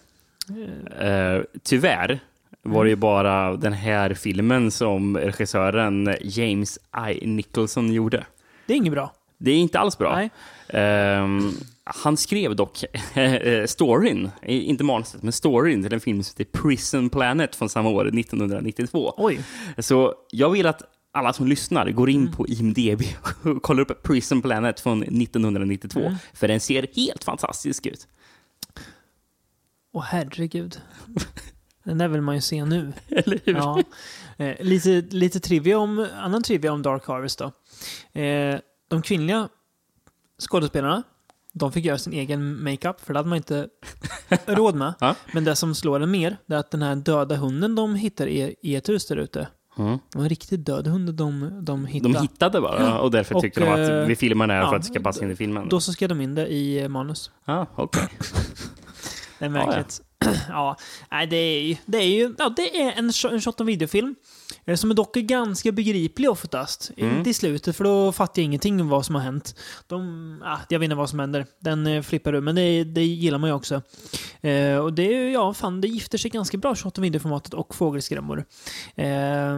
[0.99, 2.19] Eh, tyvärr
[2.61, 6.79] var det ju bara den här filmen som regissören James
[7.09, 7.27] I.
[7.27, 8.25] Nicholson gjorde.
[8.65, 9.13] Det är inget bra.
[9.37, 10.15] Det är inte alls bra.
[10.15, 10.29] Nej.
[10.69, 11.51] Ehm,
[11.85, 12.83] han skrev dock
[13.13, 17.89] eh, storyn, inte manuset, men storyn till en film som heter Prison Planet från samma
[17.89, 19.13] år, 1992.
[19.17, 19.39] Oj.
[19.77, 20.81] Så jag vill att
[21.11, 22.31] alla som lyssnar går in Mm.
[22.33, 23.01] på IMDB
[23.43, 25.99] och kollar upp Prison Planet från 1992.
[25.99, 26.15] Mm.
[26.33, 28.07] För den ser helt fantastisk ut.
[29.93, 30.81] Åh herregud.
[31.83, 32.93] Den där vill man ju se nu.
[33.09, 33.53] Eller hur?
[33.55, 33.83] Ja.
[34.37, 37.51] Eh, lite, lite trivia om, annan trivia om Dark Harvest då.
[38.21, 39.49] Eh, de kvinnliga
[40.39, 41.03] skådespelarna,
[41.57, 43.67] de fick göra sin egen makeup, för det hade man inte
[44.45, 44.93] råd med.
[44.99, 45.15] Ja.
[45.33, 48.27] Men det som slår en mer, det är att den här döda hunden de hittar
[48.27, 49.47] i, i ett hus där ute,
[49.77, 49.91] Mm.
[50.11, 52.13] det var en riktigt död hund de, de hittade.
[52.13, 54.69] De hittade bara och därför Och, tyckte de att eh, vi filmar den här ja,
[54.69, 55.69] för att det ska passa in i filmen.
[55.69, 57.31] Då så skrev de in det i eh, manus.
[57.45, 58.07] Ja, okej.
[59.39, 60.01] Det är märkligt.
[60.49, 60.77] Ja,
[61.29, 64.15] det är ju, det är ju ja, det är en, en shot on videofilm.
[64.65, 66.91] eh, Som är dock är ganska begriplig oftast.
[66.97, 67.17] Mm.
[67.17, 69.55] Inte i slutet, för då fattar jag ingenting om vad som har hänt.
[69.87, 71.45] De, ah, jag vet inte vad som händer.
[71.59, 73.81] Den eh, flippar ur, men det, det gillar man ju också.
[74.41, 78.45] Eh, och det ja, fan, det gifter sig ganska bra, shot on videoformatet och fågelskrämmor.
[78.95, 79.55] Eh,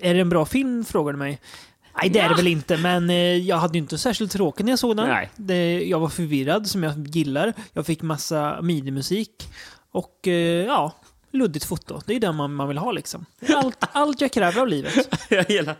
[0.00, 1.40] är det en bra film, frågar du mig.
[2.00, 4.72] Nej, det är det väl inte, men eh, jag hade ju inte särskilt tråkigt när
[4.72, 5.08] jag såg den.
[5.08, 5.30] Nej.
[5.36, 7.52] Det, jag var förvirrad, som jag gillar.
[7.72, 9.48] Jag fick massa midi-musik.
[9.92, 10.92] Och eh, ja,
[11.32, 12.00] luddigt foto.
[12.06, 13.26] Det är det man, man vill ha liksom.
[13.56, 15.08] Allt, allt jag kräver av livet.
[15.30, 15.76] jag, gillar,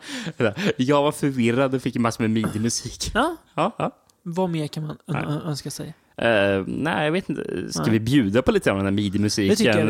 [0.77, 3.11] jag var förvirrad och fick massor med midi-musik.
[3.15, 3.91] Ja, Ja, ja.
[4.23, 5.23] vad mer kan man Nej.
[5.45, 5.95] önska sig?
[6.17, 7.73] Eh, nej, jag vet inte.
[7.73, 7.91] Ska Nej.
[7.91, 9.49] vi bjuda på lite av den här midi-musiken?
[9.51, 9.87] Det tycker jag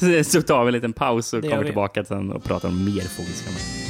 [0.00, 0.22] vi gör.
[0.32, 3.02] Så tar vi en liten paus och Det kommer tillbaka sen och pratar om mer
[3.02, 3.81] fågelskrämmor.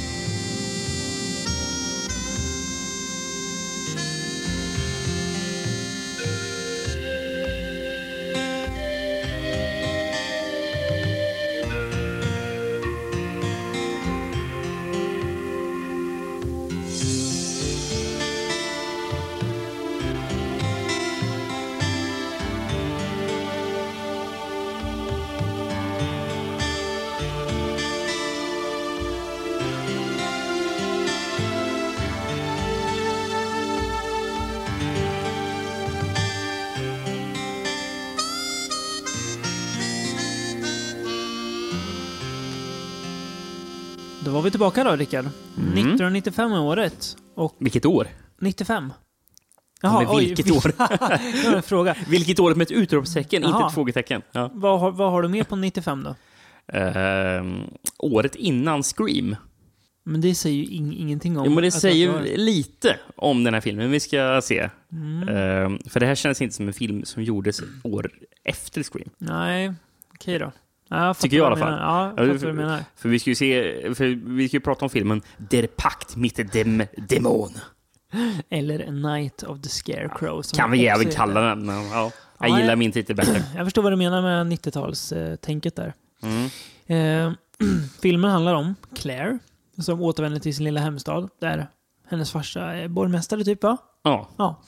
[44.71, 45.25] Tillbaka då, Rickard.
[45.57, 45.67] Mm.
[45.71, 47.17] 1995 är året.
[47.35, 48.07] Och Vilket år?
[48.41, 48.93] 95.
[49.83, 50.71] men vilket år?
[51.43, 51.95] det var en fråga.
[52.07, 53.67] Vilket år med ett utropstecken, inte Jaha.
[53.67, 54.21] ett frågetecken.
[54.31, 54.49] Ja.
[54.53, 56.15] Vad, har- vad har du med på 95 då?
[56.77, 57.61] Ehm,
[57.97, 59.35] året innan Scream.
[60.05, 61.45] Men det säger ju ing- ingenting om...
[61.45, 64.69] Jo, men det säger var- lite om den här filmen vi ska se.
[64.91, 65.29] Mm.
[65.29, 68.11] Ehm, för det här känns inte som en film som gjordes år
[68.43, 69.09] efter Scream.
[69.17, 69.73] Nej,
[70.13, 70.51] okej då.
[70.93, 71.71] Ja, Tycker jag i alla fall.
[71.73, 72.79] Ja, Ja, jag fattar vad du menar.
[72.95, 73.63] För vi ska ju se,
[73.95, 77.49] för vi ska ju prata om filmen Der Pakt mit dem Demon.
[78.49, 80.41] Eller A Night of the Scarecrow.
[80.41, 81.65] som Kan vi även kalla den.
[81.65, 82.11] men Ja.
[82.39, 83.43] Jag Ja, gillar jag- min titel bättre.
[83.55, 85.93] Jag förstår vad du menar med 90-talstänket där.
[86.23, 87.27] Mm.
[87.27, 87.33] Eh,
[88.01, 89.39] filmen handlar om Claire
[89.81, 91.67] som återvänder till sin lilla hemstad där
[92.09, 93.77] hennes farsa är borgmästare typ va?
[94.03, 94.29] Ja.
[94.37, 94.61] Ja.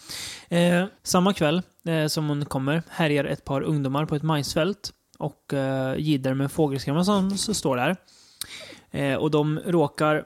[0.57, 5.53] Eh, samma kväll eh, som hon kommer härjar ett par ungdomar på ett majsfält och
[5.53, 7.95] eh, jidder med fågelskrämma som står där.
[8.91, 10.25] Eh, och de råkar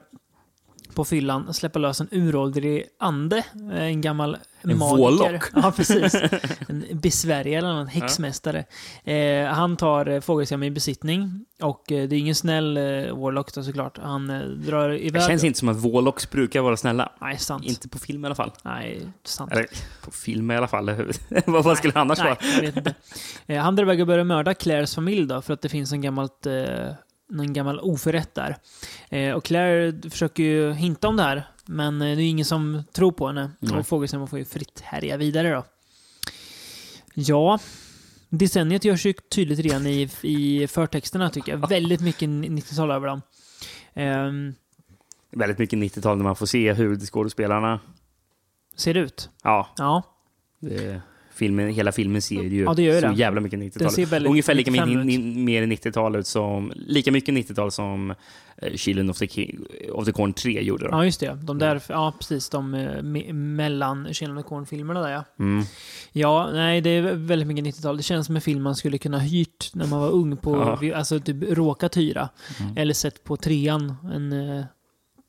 [0.94, 3.36] på fyllan släppa lös en uråldrig ande,
[3.72, 4.96] eh, en gammal En magiker.
[4.96, 5.42] vårlock.
[5.54, 6.14] Ja, precis.
[6.68, 8.64] En besvärjare eller en häxmästare.
[9.04, 12.82] Eh, han tar eh, fågelskrämmor i besittning och det är ingen snäll eh,
[13.18, 13.98] Warlock då såklart.
[14.02, 15.12] Han eh, drar iväg...
[15.12, 17.12] Det känns inte som att Warlocks brukar vara snälla.
[17.20, 17.64] Nej, sant.
[17.64, 18.52] Inte på film i alla fall.
[18.64, 19.52] Nej, sant.
[19.52, 19.66] Eller
[20.04, 20.90] på film i alla fall.
[21.46, 22.38] vad vad skulle det annars Nej, vara?
[22.54, 22.94] jag vet inte.
[23.46, 26.00] Eh, Han drar iväg och börjar mörda Claires familj då, för att det finns en
[26.00, 26.46] gammalt,
[27.30, 28.56] en gammal oförrätt där.
[29.08, 32.82] Eh, och Claire försöker ju hinta om det här, men eh, det är ingen som
[32.92, 33.50] tror på henne.
[33.58, 33.78] Nej.
[33.78, 35.64] Och Fågelström får ju fritt härja vidare då.
[37.14, 37.58] Ja,
[38.28, 41.68] decenniet görs ju tydligt redan i, i förtexterna tycker jag.
[41.68, 43.22] Väldigt mycket 90-tal över dem.
[43.94, 44.54] Ehm,
[45.32, 47.80] Väldigt mycket 90-tal när man får se huvudskådespelarna.
[48.76, 49.30] ser det ut?
[49.42, 50.02] Ja, Ja.
[50.60, 51.00] det,
[51.44, 53.14] filmen, hela filmen ser ju Ja, ju så det.
[53.14, 55.06] jävla mycket Den 90-tal ser väldigt Ungefär lika 95 mycket, ut.
[55.24, 58.16] ni- mer 90-tal ut som, lika mycket 90-tal som uh,
[58.76, 59.58] Children of the, King,
[59.92, 60.84] of the Corn 3 gjorde.
[60.84, 60.90] Då.
[60.90, 61.38] Ja, just det.
[61.42, 65.24] De där, ja precis, de eh, me- mellan Children of the Corn-filmerna där ja.
[65.38, 65.64] Mm.
[66.12, 67.96] Ja, nej, det är väldigt mycket 90-tal.
[67.96, 70.36] Det känns som en film man skulle kunna hyrt när man var ung.
[70.36, 70.96] på Ja.
[70.96, 72.28] Alltså typ råkat hyra.
[72.60, 72.76] Mm.
[72.76, 74.32] Eller sett på trean en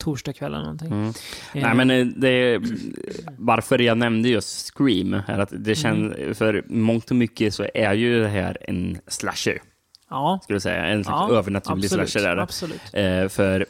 [0.02, 0.92] eh, torsdagkväll eller någonting.
[0.92, 1.08] Mm.
[1.08, 2.60] Eh, Nej, men eh, det,
[3.38, 6.34] varför jag nämnde just Scream är att det känns, Mm.
[6.34, 9.58] för mångt och mycket så är ju det här en slasher,
[10.10, 10.84] Ja, skulle jag säga.
[10.86, 12.42] En slags ja övernaturlig absolut, slasher är det.
[12.42, 12.80] Absolut.
[12.92, 13.66] Eh, för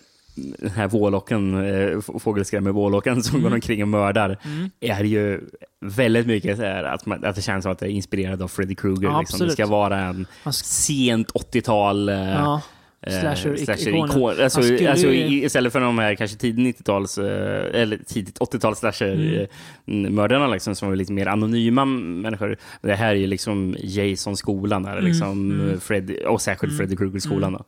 [0.58, 3.48] den här vårlocken, eh, f- fågelskrämmer-vårlocken som Mm.
[3.50, 4.70] går omkring och mördar, Mm.
[4.80, 5.40] är ju
[5.80, 8.48] väldigt mycket så här att, man, att det känns som att det är inspirerat av
[8.48, 9.08] Freddy Krueger.
[9.08, 9.38] Ja, liksom.
[9.46, 12.62] Det ska vara en sent 80-tal eh, ja,
[13.02, 13.56] eh, slasher-ikonen.
[13.66, 14.42] slasher-ikon.
[14.44, 18.92] Alltså, skulle alltså, istället för de här kanske tidigt 90-tals, eh, eller tidigt 80-tals Mm.
[18.92, 22.56] slasher-mördarna liksom, som var lite mer anonyma människor.
[22.82, 25.80] Det här är ju liksom Jason-skolan, där, liksom, mm.
[25.80, 27.52] Freddy, och särskilt Freddy Krueger-skolan.
[27.52, 27.64] då.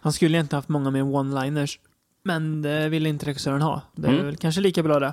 [0.00, 1.78] Han skulle egentligen haft många mer one-liners.
[2.26, 3.82] Men det ville inte regissören ha.
[3.96, 4.26] Det är Mm.
[4.26, 5.12] väl kanske lika bra det.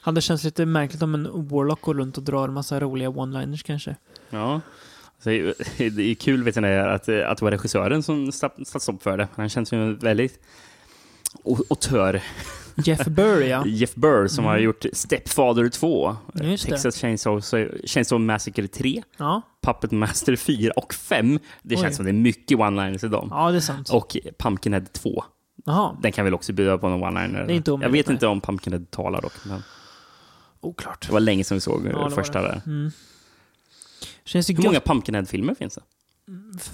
[0.00, 3.96] Hade känts lite märkligt om en Warlock går runt och drar massa roliga one-liners kanske.
[4.30, 4.60] Ja.
[5.18, 5.36] Så det
[5.78, 9.28] är- kul vet ni, att, att det var regissören som satt satt stopp för det.
[9.34, 10.40] Han känns ju väldigt
[11.70, 12.22] autör.
[12.84, 13.66] Jeff Burr ja.
[13.66, 14.50] Jeff Burr som Mm.
[14.50, 16.70] har gjort Stepfather 2, Just det.
[16.70, 17.40] Texas Chainsaw,
[17.86, 21.38] Chainsaw Massacre 3, Ja, Puppet Master 4 och 5.
[21.62, 21.94] Det känns Oj.
[21.94, 23.28] som det är mycket one-liners i dem.
[23.30, 23.90] ja det är sant.
[23.90, 25.24] Och Pumpkinhead 2.
[25.64, 27.38] Jaha, Den kan väl också bjuda på någon one-liner.
[27.82, 28.14] Jag vet nej.
[28.14, 29.32] inte om Pumpkinhead talar dock.
[29.46, 29.62] Men
[30.60, 31.06] oklart.
[31.06, 32.60] det var länge sedan vi såg Ja, första där.
[32.66, 32.90] Mm.
[34.26, 34.84] Känns ju Hur många gött.
[34.84, 35.82] Pumpkinhead-filmer finns det?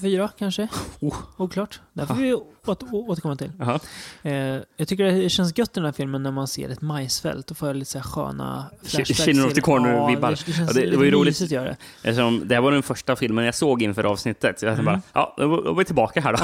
[0.00, 0.68] Fyra kanske?
[1.00, 1.16] Oh.
[1.36, 1.80] Oklart.
[1.92, 3.53] Där får vi åter, återkomma till.
[3.59, 3.80] Jaha.
[4.22, 4.32] Eh,
[4.76, 7.57] jag tycker det känns gött i den här filmen när man ser ett majsfält och
[7.57, 9.22] får lite så här sköna flashbacks.
[9.24, 10.30] Children of the Corner-vibbar.
[10.30, 11.40] Ja, det, det Ja, det- det var ju roligt.
[11.50, 11.76] gör det.
[12.03, 14.61] Eftersom det här var den första filmen jag såg inför avsnittet.
[14.61, 14.84] Så jag Mm.
[14.84, 16.38] bara, ja, då var vi tillbaka här då.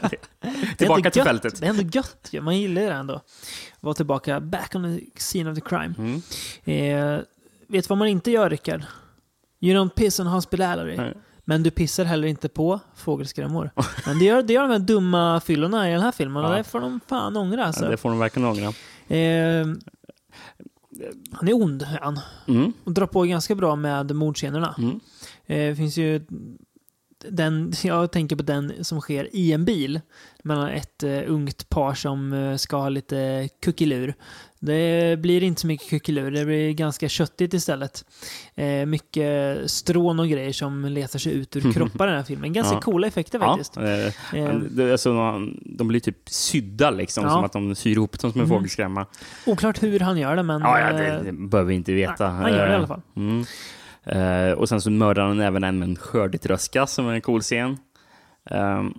[0.00, 0.10] Jag.
[0.70, 1.26] Det tillbaka till gött.
[1.28, 1.60] fältet.
[1.60, 2.30] Det är ändå gött.
[2.42, 3.20] Man gillar det ändå.
[3.80, 5.94] Vara tillbaka, back on the scene of the crime.
[5.98, 6.22] Mm.
[6.64, 7.20] Eh,
[7.68, 8.82] vet du vad man inte gör, Rickard?
[9.60, 10.96] You don't piss on hospitality.
[10.96, 11.14] Nej.
[11.44, 13.70] Men du pissar heller inte på fågelskrämmor.
[14.06, 16.56] Men det gör, det gör de här dumma fyllorna i den här filmen och Ja.
[16.56, 17.84] det får de fan ångra alltså.
[17.84, 18.66] Ja, det får de verkligen ångra.
[19.08, 19.66] Eh,
[21.32, 22.20] han är ond, är han.
[22.48, 22.72] Mm.
[22.84, 24.74] Och drar på ganska bra med mordscenerna.
[24.78, 25.00] Mm.
[25.46, 26.26] Eh, finns ju
[27.28, 30.00] den, jag tänker på den som sker i en bil
[30.42, 34.14] mellan ett uh, ungt par som eh, ska ha lite kuckelur.
[34.60, 38.04] Det blir inte så mycket kuckelur, det blir ganska köttigt istället.
[38.54, 42.52] Eh, mycket strån och grejer som letar sig ut ur kroppar i den här filmen.
[42.52, 42.80] Ganska Ja.
[42.80, 43.76] coola effekter Ja, faktiskt.
[43.76, 45.12] eh, Eh, det, alltså,
[45.64, 47.30] de- blir typ sydda liksom, Ja.
[47.30, 48.58] som att de syr ihop dem som en Mm.
[48.58, 49.06] fågelskrämma.
[49.46, 50.60] Oklart hur han gör det, men...
[50.60, 52.26] Ja, ja, det, eh, det behöver vi inte veta.
[52.26, 53.00] han gör det i Eh, alla fall.
[53.16, 53.44] Mm.
[54.04, 57.40] Eh, och sen så mördar han även en med en skördetröska som är en cool
[57.40, 57.76] scen.
[58.50, 58.94] Um,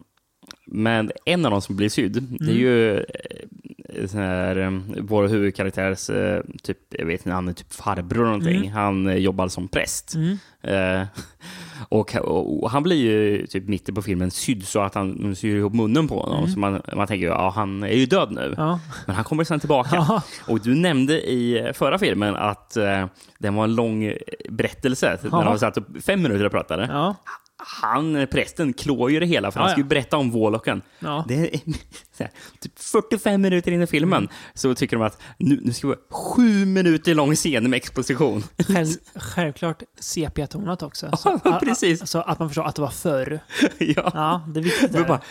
[0.71, 2.55] men en av dem som blir sydd, det är Mm.
[2.61, 7.73] ju eh, sån här, eh, vår huvudkaraktärs, eh, typ, jag vet inte, han är typ
[7.73, 8.57] farbror eller någonting.
[8.57, 8.71] Mm.
[8.71, 10.15] Han jobbar som präst.
[10.15, 10.37] Mm.
[10.61, 11.07] Eh,
[11.89, 15.73] och, och, han blir ju typ mitt på filmen sydd så att han syr ihop
[15.73, 16.39] munnen på honom.
[16.39, 16.51] Mm.
[16.51, 18.53] Så man, man tänker, ja han är ju död nu.
[18.57, 18.79] Ja.
[19.05, 19.95] Men han kommer sen tillbaka.
[19.95, 20.21] Ja.
[20.47, 23.05] Och du nämnde i förra filmen att eh,
[23.37, 24.13] den var en lång
[24.49, 25.19] berättelse.
[25.31, 25.37] Ja.
[25.37, 26.87] När de satt upp fem minuter och pratade.
[26.91, 27.15] ja.
[27.61, 29.83] Han, eh, prästen, klår ju det hela för Ja, han ska ja.
[29.83, 30.81] ju berätta om Warlocken.
[30.99, 31.25] Ja.
[31.27, 31.59] Det är
[32.17, 35.87] så här, typ 45 minuter in i filmen så tycker de att nu, nu ska
[35.87, 38.43] vi ha sju minuter lång scen med exposition.
[38.67, 41.09] Själv, självklart sepia-tonat också.
[41.25, 42.09] Ja, att- precis.
[42.09, 43.39] Så att man förstår att det var förr.
[43.77, 44.11] ja.
[44.13, 44.91] Ja, det är viktigt.
[44.93, 45.03] Där.
[45.07, 45.21] bara,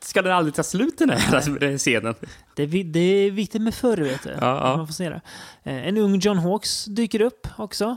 [0.00, 2.14] ska den aldrig ta slut den här, alltså, den här scenen?
[2.56, 4.30] Det, är, det är viktigt med förr, vet du.
[4.30, 4.76] Ja, ja.
[4.76, 5.20] Man får se det.
[5.64, 7.96] Eh, En ung John Hawks dyker upp också.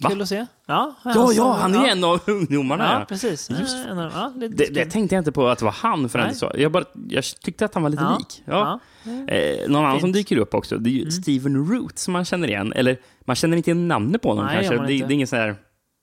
[0.00, 0.10] Va?
[0.10, 0.46] Kul att se.
[0.66, 2.98] Ja, Ja, ja, han är en av ungdomarna.
[2.98, 3.50] Ja, precis.
[3.50, 6.34] Just en av- ja, Det, det tänkte jag inte på att det var han förrän
[6.34, 6.52] sa.
[6.54, 8.42] Jag, bara, jag tyckte att han var lite Ja, lik.
[8.44, 8.80] Ja.
[9.04, 9.34] ja.
[9.34, 12.48] Eh, någon annan som dyker upp också, det är ju Steven Root som man känner
[12.48, 12.72] igen.
[12.72, 14.76] Eller man känner inte igen namnet på honom Nej, kanske.
[14.76, 15.56] Det, det är ingen sån här...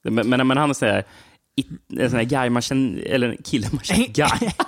[0.04, 1.04] Men, men, men han är sån här...
[1.60, 3.02] it- En sån här guy man känner...
[3.08, 4.08] Eller en kille man känner...
[4.08, 4.50] Guy.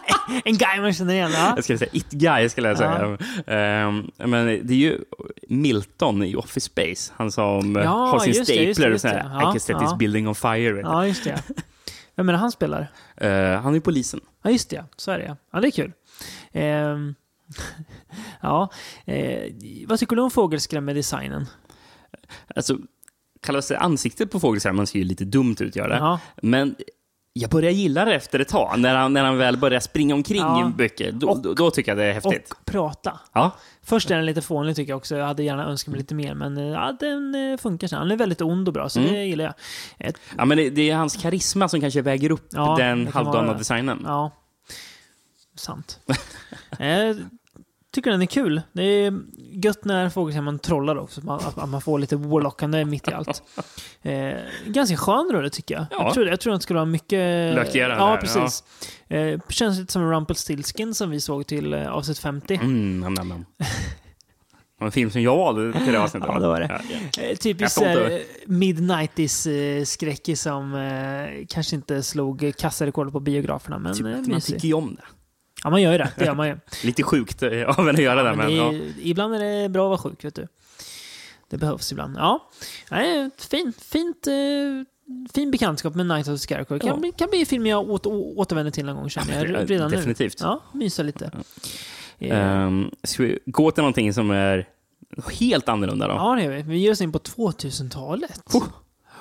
[0.46, 1.54] En guy man känner igen, ja.
[1.56, 3.18] Jag skulle säga it-guy, skulle jag säga.
[3.48, 5.00] Ehm, men det är ju
[5.50, 7.14] Milton i Office Space.
[7.16, 9.30] Han som ja, Ja, har sin det, stapler just det, och sån här, det.
[9.30, 9.80] I Ja, can set ja.
[9.90, 10.80] this building on fire.
[10.82, 11.44] Ja, just det.
[12.16, 12.92] Vem är det han spelar?
[13.18, 14.20] Eh, han är polisen.
[14.44, 14.86] Ja, just det.
[14.98, 15.38] Så är det, ja.
[15.54, 15.92] Ja, det är kul.
[16.52, 17.16] Ehm,
[18.42, 18.70] ja.
[19.06, 19.52] Eh,
[19.88, 21.46] vad tycker du om fågelskrämmedesignen?
[22.56, 22.78] Alltså,
[23.48, 25.96] det ansiktet på fågelskrämman ser ju lite dumt ut, gör det.
[25.98, 26.20] Ja.
[26.42, 26.76] Men
[27.34, 30.38] jag börjar gilla det efter ett tag, när han, när han väl börjar springa omkring
[30.42, 30.72] Ja.
[30.78, 31.20] mycket.
[31.20, 32.52] Då, Och- då, tycker jag det är häftigt.
[32.52, 33.20] Och prata.
[33.34, 33.52] Ja,
[33.84, 35.16] Först är den lite fånig tycker jag också.
[35.16, 37.98] Jag hade gärna önskat mig lite mer, men eh, ja, den eh, funkar sen.
[38.00, 39.14] Han är väldigt ond och bra, så Mm.
[39.14, 39.54] det gillar jag.
[40.10, 43.54] Ett, ja men det, det är hans karisma som kanske väger upp Ja, den halvdana
[43.54, 44.02] designen.
[44.06, 44.32] ja,
[45.56, 46.00] sant.
[46.80, 47.16] Jag
[47.92, 48.62] tycker den är kul.
[48.74, 49.22] Det är
[49.52, 51.22] gött när fågelskrämman trollar också.
[51.26, 53.44] man- Att, man får lite warlockande mitt i allt.
[54.04, 54.34] Eh,
[54.68, 55.86] ganska skön rulle tycker jag.
[55.92, 56.04] Ja.
[56.06, 57.56] Jag, tror, jag tror att det skulle vara mycket...
[57.56, 58.64] Lökigare Ja, precis.
[59.08, 62.56] Eh, känns lite som Rumpelstiltskin som vi såg till eh, avsnitt 50.
[62.56, 63.46] Mm, nam, nam, nam.
[63.58, 63.66] Det
[64.78, 66.30] var en film som jag valde till det avsnittet.
[66.34, 66.82] Ja, det var det.
[66.90, 67.24] Ja, ja.
[67.24, 68.22] Eh, Typiskt eh, över.
[68.46, 70.72] midnighties eh, skräckis som
[71.50, 75.04] kanske inte slog kassarekord på biograferna, men Typ, man tycker ju om det.
[75.64, 76.12] Ja, man gör ju det.
[76.18, 76.58] Det gör man ju.
[76.84, 77.50] Lite sjukt eh,
[77.80, 78.74] av en att göra det, men det ja.
[79.02, 80.48] Ibland är det bra att vara sjuk, vet du.
[81.50, 82.16] Det behövs ibland.
[82.18, 82.50] Ja,
[82.92, 84.34] Nej, fin, fint, eh,
[85.34, 86.80] fin bekantskap med Night of the Scarecrow.
[86.80, 86.96] Kan, Ja.
[86.98, 89.50] bli, kan bli en film jag åter, å- återvänder till någon gång, känner jag.
[89.50, 89.98] Ja, Redan nu.
[89.98, 90.38] definitivt.
[90.42, 91.32] Ja, mysa lite.
[92.20, 94.68] Um, ska vi gå till någonting som är
[95.40, 96.14] helt annorlunda då?
[96.14, 96.62] Ja, det gör vi.
[96.62, 98.42] Vi ger oss in på 2000-talet.
[98.54, 98.64] Oh.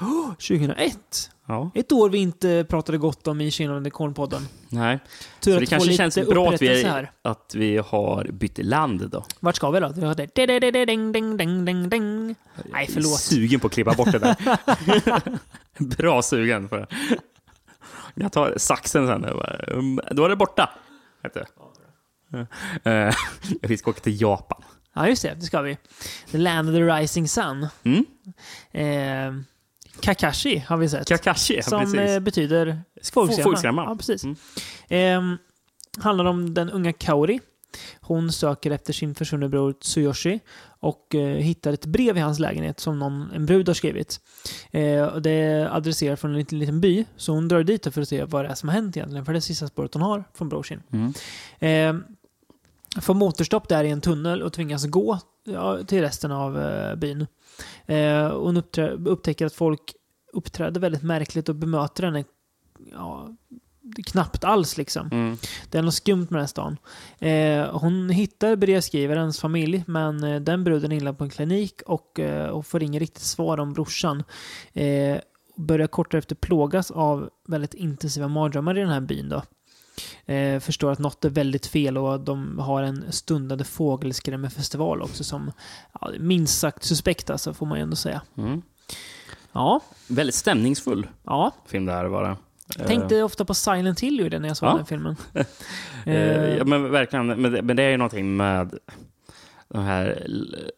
[0.01, 1.31] Oh, 2001.
[1.47, 1.71] Ja.
[1.75, 4.43] Ett år vi inte pratade gott om i Kina under Kornpodden.
[4.69, 4.99] Nej.
[5.41, 7.13] Tur Så att det kanske känns bra att vi, här.
[7.23, 9.25] att vi har bytt land då.
[9.41, 9.93] Vart ska vi då?
[9.97, 10.87] Vi har det.
[10.87, 12.35] Ding, ding, ding, ding, ding.
[12.73, 13.21] Nej, förlåt.
[13.21, 14.37] Sugen på att klippa bort det där.
[15.97, 16.87] Bra sugen det.
[18.15, 19.25] Jag tar saxen sen.
[19.69, 20.71] um, Då är det borta.
[21.23, 21.45] Vet du.
[22.91, 23.15] Eh,
[23.63, 24.63] Vi ska åka till Japan.
[24.95, 25.35] Ja, just det.
[25.35, 25.79] Det ska vi.
[26.31, 27.67] The Land of the Rising Sun.
[27.83, 28.05] Mm.
[28.73, 29.43] Eh,
[30.03, 31.09] Kakashi har vi sett.
[31.09, 32.01] Kakashi, som precis.
[32.01, 32.83] eh, betyder
[33.13, 33.45] fågelskrämma.
[33.45, 33.85] fågelskrämma.
[33.85, 34.25] Ja, precis.
[34.25, 34.37] Mm.
[34.89, 35.39] Eh,
[36.03, 37.41] handlar om den unga Kaori.
[38.01, 40.41] Hon söker efter sin försvunne bror Tsuyoshi
[40.81, 44.21] och eh, hittar ett brev i hans lägenhet som någon, en brud har skrivit.
[44.71, 48.09] Eh, det är adresserat från en liten, liten by, så hon drar dit för att
[48.09, 50.25] se vad det är som har hänt egentligen, för det är sista spåret hon har
[50.35, 50.83] från brorsin.
[50.93, 51.15] Mm.
[51.59, 52.03] Eh,
[53.01, 57.27] får motorstopp där i en tunnel och tvingas gå ja, till resten av eh, byn.
[57.87, 58.63] Eh, hon
[59.07, 59.95] upptäcker att folk
[60.33, 62.25] uppträder väldigt märkligt och bemöter henne
[62.93, 63.29] ja,
[64.07, 65.09] knappt alls liksom.
[65.13, 65.37] Mm.
[65.71, 66.77] Det är något skumt med den här stan.
[67.19, 72.49] Eh, hon hittar brevskrivarens familj, men eh, den bruden är på en klinik och, eh,
[72.49, 74.23] och får inget riktigt svar om brorsan.
[74.73, 75.17] Eh,
[75.57, 79.43] börjar kort efter plågas av väldigt intensiva mardrömmar i den här byn då.
[80.27, 85.53] Eh, förstår att något är väldigt fel och de har en stundande fågelskrämmefestival också som
[86.01, 88.23] ja, minst sagt suspekt alltså, får man ju ändå säga.
[88.39, 88.63] Mm.
[89.53, 91.51] Ja, Väldigt stämningsfull ja.
[91.67, 92.37] film det här var det.
[92.79, 94.77] Jag tänkte ofta på Silent Hill ju när jag såg Ja.
[94.77, 95.17] den filmen.
[96.07, 97.27] Eh, Eh, ja, men verkligen.
[97.27, 98.75] Men det, är ju någonting med
[99.69, 100.27] de här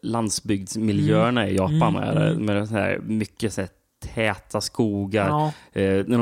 [0.01, 1.95] landsbygdsmiljöerna i Japan.
[1.95, 2.45] Mm, Med, mm.
[2.45, 3.69] med så här, mycket här,
[4.15, 5.27] täta skogar.
[5.27, 5.81] ja.
[5.81, 6.21] Eh,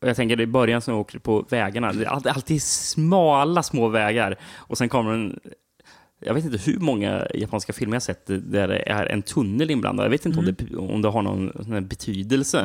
[0.00, 3.88] och jag tänker i början när de åker på vägarna, det är alltid, smala små
[3.88, 4.36] vägar.
[4.56, 5.40] Och sen kommer en
[6.22, 10.06] jag vet inte hur många japanska filmer jag sett där det är en tunnel inblandad.
[10.06, 10.54] Jag vet inte Mm.
[10.58, 12.60] om, det, om det har någon betydelse.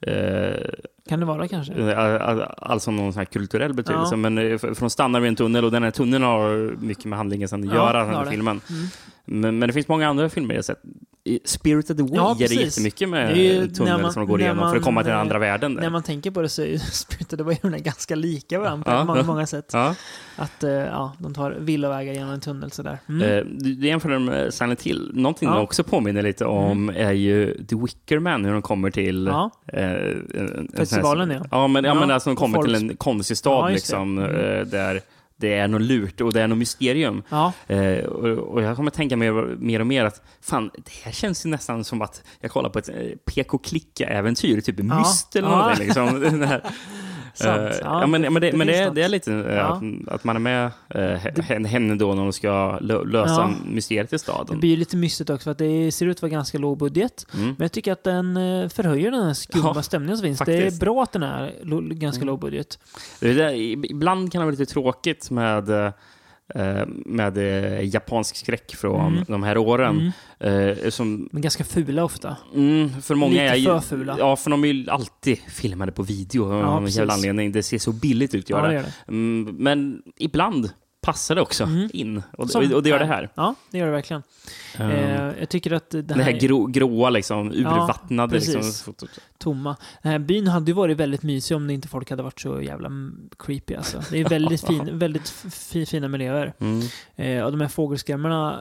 [0.00, 0.70] Eh,
[1.08, 1.72] Kan det vara kanske?
[1.74, 4.12] Eh, Alltså någon sån här kulturell betydelse.
[4.12, 4.16] Ja.
[4.16, 7.04] Men eh, för för de stannar vid en tunnel och den här tunneln har mycket
[7.04, 8.60] med handlingen sen att Ja, göra, den här filmen.
[8.70, 8.86] Mm.
[9.24, 10.82] Men, men det finns många andra filmer jag sett
[11.44, 12.60] Spirited Away Ja, är det precis.
[12.60, 15.00] jättemycket med Det är ju när tunnel man- som de går igenom för att komma
[15.02, 15.74] till den man, andra världen.
[15.74, 15.82] Där.
[15.82, 18.98] När man tänker på det så är ju Spirited Away ganska lika varandra Ja.
[19.00, 19.70] på många, många sätt.
[19.72, 19.94] Ja.
[20.36, 22.98] Att eh, ja, de tar villovägar genom en tunnel sådär.
[23.08, 23.22] Mm.
[23.22, 25.10] Eh, Du du jämför dem med Silent Hill.
[25.14, 25.52] Någonting Ja.
[25.52, 25.58] Mm.
[25.60, 29.26] de också påminner lite om är ju The Wicker Man, hur de kommer till...
[29.26, 29.50] Ja.
[29.72, 31.44] eh, en- en- Festivalen, en, ja.
[31.50, 34.30] Ja, men, ja, men alltså de kommer folk- till en konstig stad liksom, Mm.
[34.60, 35.00] eh, där
[35.36, 37.22] det är något lurt och det är något mysterium.
[37.28, 41.12] Ja, Eh, och, och jag kommer tänka mer, mer och mer att fan, det här
[41.12, 42.94] känns ju nästan som att jag kollar på ett eh,
[43.26, 44.98] PK-klicka-äväntyr, typ Ja.
[44.98, 45.56] Myst eller Ja.
[45.56, 45.86] någonting.
[45.86, 46.46] Liksom.
[47.34, 47.60] Sant.
[47.60, 49.62] Eh, Ja, ja, men, men, det, det men det, det är lite eh, Ja.
[50.06, 51.02] att, att man är med eh,
[51.44, 53.50] hen- henne då när de ska lö, lösa Ja.
[53.68, 54.60] mysteriet i det staden.
[54.60, 57.26] blir ju lite mystigt också för att det ser ut att vara ganska låg budget.
[57.34, 57.46] Mm.
[57.46, 60.38] Men jag tycker att den eh, förhöjer den här skumma Ja, stämningen som finns.
[60.38, 60.82] Det är faktiskt.
[60.82, 60.94] Mm.
[60.94, 62.78] bra att den är ganska låg budget.
[63.20, 65.92] Det det, ibland kan det vara lite tråkigt med,
[67.06, 69.24] med eh, japansk skräck från Mm.
[69.28, 70.12] de här åren.
[70.40, 72.36] Eh, som, Men ganska fula ofta.
[72.54, 74.16] mm, för många Lite är för fula.
[74.18, 77.52] Ja, för de är ju alltid filmade på video av Ja, någon jävla anledning.
[77.52, 78.92] Det ser så billigt ut Ja, det gör det.
[79.08, 80.70] Mm, men ibland
[81.04, 82.22] passar det också in.
[82.32, 83.28] Och, Som och det gör det här.
[83.34, 84.22] Ja, det gör det verkligen.
[84.78, 88.54] Um, Eh, jag tycker att det det här här grå, gråa, liksom, urvattnade precis.
[88.86, 88.94] liksom,
[89.38, 89.76] tomma.
[90.02, 92.62] Den här byn hade ju varit väldigt mysig om det inte folk hade varit så
[92.62, 94.02] jävla mm, creepy alltså.
[94.10, 96.52] Det är väldigt, fin, väldigt fi, fina miljöer.
[96.58, 96.80] Mm.
[97.16, 98.60] Eh, och de här fågelskrämmorna,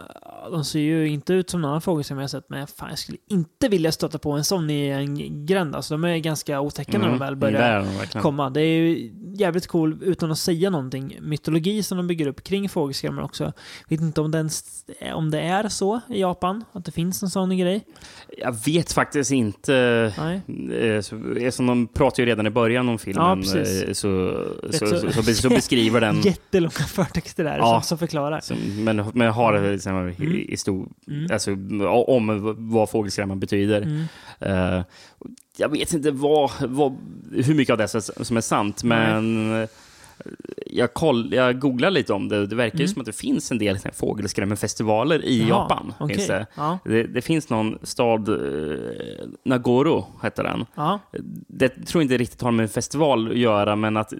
[0.51, 3.17] de ser ju inte ut som någon annan fågelskrämma jag sett, men fan, jag skulle
[3.29, 5.75] inte vilja stöta på en sån i en gränd.
[5.75, 7.61] Alltså, de är ganska otäcka när de väl börjar Mm.
[7.71, 8.21] Där är de verkligen.
[8.23, 8.49] komma.
[8.49, 12.69] Det är ju jävligt cool, utan att säga någonting, mytologi som de bygger upp kring
[12.69, 13.53] fågelskrämmor också.
[13.89, 14.49] Vet inte om, den,
[15.13, 17.85] om det är så i Japan, att det finns en sån grej.
[18.37, 20.13] Jag vet faktiskt inte.
[20.17, 20.41] Nej.
[20.79, 23.43] Eh, Så, eftersom de pratar ju redan i början om Ja, filmen eh,
[23.93, 23.93] så,
[24.71, 26.21] så, så- så, beskriver den...
[26.23, 27.73] Jättelånga förtexter där Ja.
[27.81, 28.39] som, som förklarar.
[28.39, 30.89] Så, men, men har det liksom, i, i stor,
[31.31, 31.51] alltså,
[32.07, 33.81] om vad fågelskrämman betyder.
[33.81, 34.05] Mm.
[34.39, 34.83] Eh,
[35.57, 36.97] jag vet inte vad, vad,
[37.31, 39.67] hur mycket av det som är sant, men
[40.67, 42.47] jag, koll, jag googlar lite om det.
[42.47, 45.49] Det verkar ju som att det finns en del fågelskrämmenfestivaler i Mm.
[45.49, 45.93] Jaha, Japan.
[45.99, 46.15] okej.
[46.15, 46.45] Finns det.
[46.55, 46.79] Ja.
[46.85, 48.35] Det, det finns någon stad, eh,
[49.45, 50.65] Nagoro heter den.
[50.75, 50.99] Ja,
[51.47, 54.13] Det tror jag inte riktigt har med en festival att göra, men att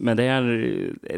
[0.00, 0.42] men det är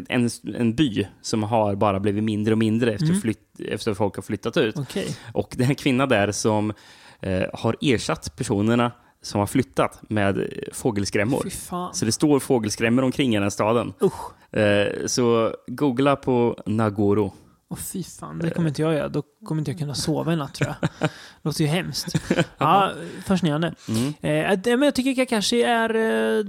[0.09, 3.21] en, en by som har bara blivit mindre och mindre efter, Mm.
[3.21, 4.77] flytt, efter folk har flyttat ut.
[4.79, 5.07] okej.
[5.33, 6.73] Och det är en kvinna där som
[7.21, 8.91] eh, har ersatt personerna
[9.25, 11.47] som har flyttat med eh, fågelskrämmor.
[11.93, 13.93] Så det står fågelskrämmor omkring i den här staden.
[14.01, 14.57] Usch.
[14.59, 17.33] Eh, så googla på Nagoro.
[17.69, 19.07] Åh fy fan, det kommer inte jag göra.
[19.09, 21.09] Då kommer inte jag kunna sova i natt tror jag.
[21.41, 22.15] Låter ju hemskt.
[22.57, 22.91] Ja,
[23.25, 23.73] fascinerande.
[23.89, 24.13] Mm.
[24.21, 26.45] Eh, det- men jag tycker Kakashi är, eh,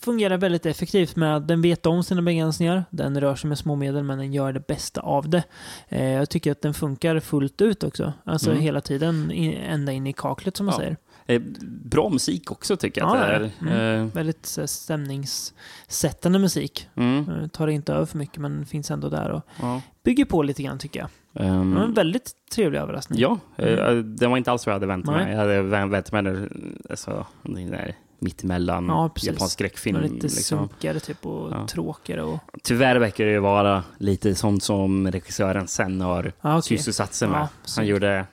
[0.00, 2.84] fungerar väldigt effektivt med den vet om sina begränsningar.
[2.90, 5.42] Den rör sig med små medel men den gör det bästa av det.
[5.88, 8.12] Eh, jag tycker att den funkar fullt ut också.
[8.24, 8.62] Alltså Mm.
[8.62, 9.30] hela tiden,
[9.66, 10.78] ända in i kaklet som man Ja.
[10.78, 10.96] säger.
[11.26, 11.42] Eh,
[11.84, 13.50] bra musik också tycker jag Ja, det är.
[13.60, 14.06] Mm.
[14.06, 16.88] Eh, Väldigt här, stämningssättande musik.
[16.96, 19.80] mm, Eh, tar inte över för mycket men finns ändå där och ja.
[20.04, 21.08] bygger på lite grann tycker jag.
[21.46, 23.20] Ehm, Det var en väldigt trevlig överraskning.
[23.20, 25.30] Ja, eh, det var inte alls vad jag hade väntat mig.
[25.30, 26.48] Jag hade vä- väntat mig det,
[26.90, 29.28] alltså, den där mittemellan Ja, precis.
[29.32, 30.00] japansk skräckfilm.
[30.00, 30.40] Lite Liksom.
[30.68, 31.66] sunkigare typ och Ja.
[31.66, 32.22] tråkigare.
[32.22, 32.38] Och...
[32.62, 36.78] Tyvärr verkar det ju vara lite sånt som regissören sen har Ja, okej.
[36.78, 37.40] sysselsatt sig med.
[37.40, 38.24] Ja, han gjorde eh,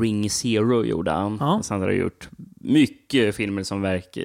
[0.00, 1.36] Ring Zero gjorde han.
[1.40, 1.54] Ja.
[1.54, 2.28] Och sen har han gjort
[2.60, 4.22] mycket filmer som verkar,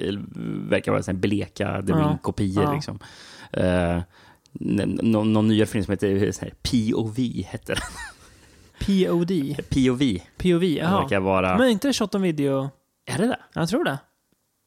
[0.68, 1.92] verkar vara bleka The.
[1.92, 2.64] Ring-kopior.
[2.64, 2.74] Ja.
[2.74, 2.98] Liksom.
[3.52, 3.96] Eh,
[4.60, 6.08] n- någon, någon nyare film som heter
[6.40, 7.82] här, POV, hette den.
[8.86, 9.30] POD.
[9.70, 10.18] POV.
[10.38, 11.00] POV, jaha.
[11.20, 11.58] vara...
[11.58, 12.70] Men är inte det shot on video?
[13.06, 13.38] Är det det?
[13.54, 13.98] Jag tror det.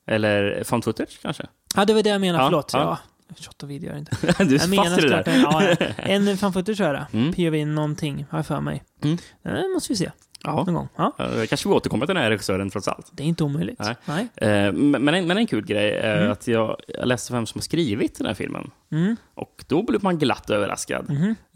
[0.07, 1.43] Eller found footage kanske?
[1.75, 2.43] Ja, det var det jag menade.
[2.43, 2.73] Ja, Förlåt.
[2.73, 2.97] Ja.
[3.37, 4.17] Shot on video inte.
[4.43, 5.39] du är Jag menar fast i det där.
[5.43, 5.85] Ja, ja.
[5.97, 7.07] En footage tror jag det.
[7.17, 7.33] Mm.
[7.33, 8.83] POV någonting, har jag för mig.
[9.03, 9.17] Mm.
[9.43, 10.11] Det måste vi se
[10.43, 10.55] Ja.
[10.55, 10.87] någon gång.
[10.95, 11.13] Ja.
[11.19, 13.11] Eh, kanske vi återkommer till den här regissören trots allt.
[13.13, 13.79] Det är inte omöjligt.
[13.79, 13.95] Nej.
[14.05, 14.27] Nej.
[14.35, 16.31] Eh, Men, men, en, men en kul grej är Mm.
[16.31, 18.71] att jag, jag läste vem som har skrivit den här filmen.
[18.91, 19.15] Mm.
[19.35, 21.09] Och då blev man glatt överraskad.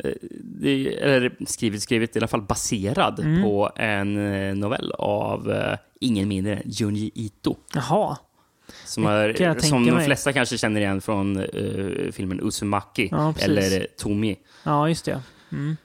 [0.03, 0.11] Eh,
[0.43, 3.43] Det, eller skrivit, skrivit, i alla fall baserad Mm.
[3.43, 7.55] på en eh, novell av eh, ingen mindre än Junji Ito.
[7.73, 8.17] Jaha.
[8.85, 13.85] Som, är, som de flesta kanske känner igen från eh, filmen Uzumaki Ja, eller eh,
[13.97, 14.37] Tomi.
[14.63, 15.21] Ja, just det.
[15.51, 15.77] Mm.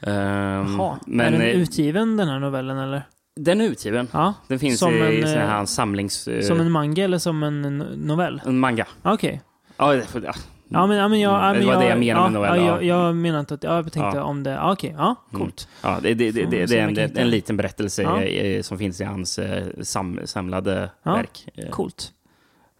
[0.00, 0.98] Ehm, Jaha.
[1.06, 3.02] men är den eh, utgiven den här novellen eller?
[3.36, 4.08] den är utgiven.
[4.12, 4.34] Ja.
[4.48, 6.28] Den finns Som i en, sån här samlings...
[6.42, 8.42] Som en manga eller som en novell?
[8.46, 8.86] en manga.
[9.02, 9.42] Okej.
[9.76, 10.34] Det- ja.
[10.72, 11.32] Ja, men, ja, men jag...
[11.32, 12.58] Ja, Mm, det var det jag, menade med ja, novell.
[12.60, 12.82] Ja, ja.
[12.82, 13.62] jag, jag menar inte att...
[13.62, 14.22] Ja, jag tänkte Ja.
[14.22, 14.50] om det...
[14.50, 14.94] Ja, okej.
[14.98, 15.40] Ja, Mm.
[15.44, 15.68] coolt.
[15.82, 18.62] Ja, det, det, det, det, det är om en, en liten berättelse Ja.
[18.62, 21.48] som finns i hans eh, sam, samlade Ja, verk.
[21.54, 22.12] Eh, Coolt.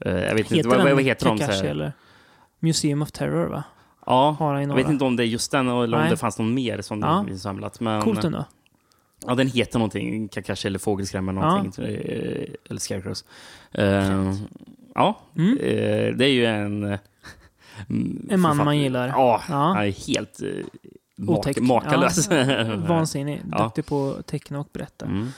[0.05, 1.39] eh, jag vet inte, Heter vad, den vad heter de?
[1.39, 1.71] Kakashi här?
[1.71, 1.93] eller?
[2.61, 3.63] Museum of Terror, va?
[4.07, 6.11] Ja, jag vet inte om det är just den eller om Nej.
[6.11, 7.25] det fanns någon mer som Ja.
[7.29, 7.81] de samlat.
[7.81, 8.45] Men, Coolt ändå.
[9.27, 11.85] Ja, den heter någonting, Kakashi eller Fågelskrämma någonting.
[11.85, 13.25] eh, Eller Scarecrows.
[13.73, 14.33] Eh,
[14.95, 15.59] ja, Mm.
[16.19, 16.99] det är ju en...
[17.89, 19.09] mm, En man man gillar.
[19.09, 19.55] Ja, Ja.
[19.55, 21.61] han är helt eh, Otäck.
[21.61, 22.29] makalös.
[22.31, 23.43] Ja, vansinnig.
[23.51, 23.65] Ja.
[23.65, 25.07] Duktig på att teckna och berätta.
[25.07, 25.29] Mm.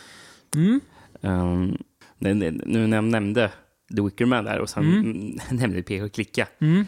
[0.55, 0.81] Mm.
[1.21, 1.79] Um,
[2.19, 2.35] nu
[2.67, 3.51] när jag nämnde
[3.97, 5.39] The Wicker Man där och sen Mm.
[5.51, 6.49] nämnde PK Klicka.
[6.61, 6.87] Mm.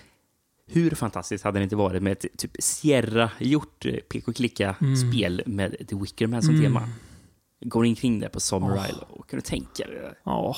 [0.68, 5.96] Hur fantastiskt hade det inte varit med ett typ Sierra-gjort eh, PK Klicka-spel med The
[5.96, 6.64] Wicker Man som Mm.
[6.64, 6.88] tema?
[7.60, 10.12] Går omkring där på Summer Isle och kunde tänka dig.
[10.24, 10.56] Åh.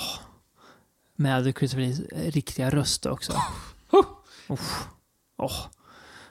[1.16, 2.00] Med Christopher Lees
[2.34, 3.32] riktiga röst också.
[4.48, 4.54] Oh.
[4.54, 4.88] Uff.
[5.36, 5.66] Åh.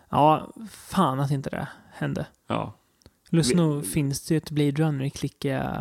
[0.10, 2.26] Ja, fan att inte det hände.
[2.48, 2.74] Ja.
[3.32, 5.74] Vi- nog finns det ju ett Blade Runner i klicka,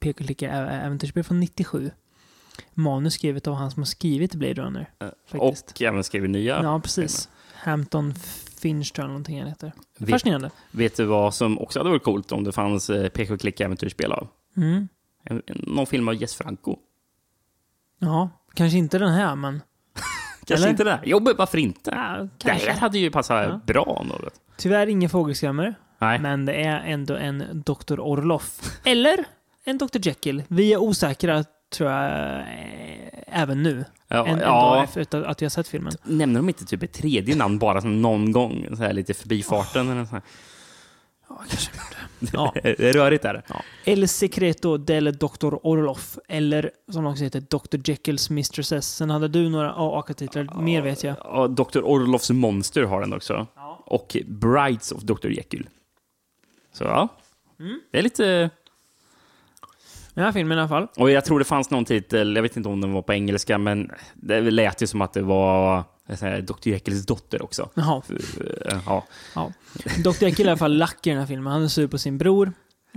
[0.00, 1.90] PK-klicka äventyrsspel från 97.
[2.74, 4.90] Manus skrivet av han som har skrivit Blade Runner.
[5.26, 5.70] Faktiskt.
[5.70, 6.62] Och även skrivit nya.
[6.62, 7.28] Ja, precis.
[7.54, 8.14] Hampton
[8.60, 9.72] Finch tror jag någonting han heter.
[9.98, 10.50] Vet- Fascinerande.
[10.70, 14.28] Vet du vad som också hade varit coolt om det fanns eh, PK Klicka-äventyrsspel av?
[14.56, 14.88] Mm.
[15.24, 16.76] En, en, någon film av Jess Franco.
[17.98, 19.62] Ja, kanske inte den här, men...
[20.46, 20.70] Kanske Eller?
[20.70, 21.00] inte det.
[21.04, 21.90] Jo, varför inte?
[21.90, 22.70] Ja, det kanske.
[22.70, 23.60] här hade ju passat Ja.
[23.66, 24.34] bra om något.
[24.56, 26.18] Tyvärr ingen fågelskrämmare, Nej.
[26.18, 28.00] men det är ändå en Dr.
[28.00, 28.60] Orloff.
[28.84, 29.24] Eller
[29.64, 29.98] en Dr.
[30.02, 30.42] Jekyll.
[30.48, 32.44] Vi är osäkra, tror jag, eh,
[33.26, 33.84] även nu.
[34.08, 34.84] Ja, Än, ja.
[34.84, 35.92] Efter att vi har sett filmen.
[36.02, 38.66] Nämner de inte typ ett tredje namn bara som någon gång?
[38.76, 40.22] Så här lite förbifarten eller så här.
[41.28, 41.70] Ja, kanske.
[42.32, 42.52] Ja.
[42.78, 43.42] Rörigt är det.
[43.84, 45.54] El Secreto del Dr.
[45.62, 46.18] Orloff.
[46.28, 47.90] Eller som också heter Dr.
[47.90, 48.96] Jekylls Mistresses.
[48.96, 51.16] Sen hade du några AA-titlar, mer vet jag.
[51.24, 51.80] Ja, Dr.
[51.82, 53.46] Orloffs Monster har den också.
[53.86, 55.28] Och Brides of Dr.
[55.28, 55.68] Jekyll.
[56.72, 57.08] Så ja,
[57.60, 57.80] Mm.
[57.90, 58.50] det är lite...
[60.14, 60.88] Den här filmen i alla fall.
[60.96, 63.58] Och jag tror det fanns någon titel, jag vet inte om den var på engelska,
[63.58, 65.84] men det lät ju som att det var
[66.42, 66.68] Dr.
[66.68, 67.70] Jekylls dotter också.
[67.74, 68.02] Jaha.
[68.10, 69.04] Eh, Ja.
[69.34, 69.52] Ja.
[70.04, 70.24] Dr.
[70.24, 71.52] Jekyll är i alla fall lack i den här filmen.
[71.52, 72.52] Han är sur på sin bror.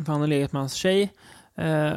[0.06, 1.14] För han har legat med hans tjej.
[1.58, 1.94] Eh,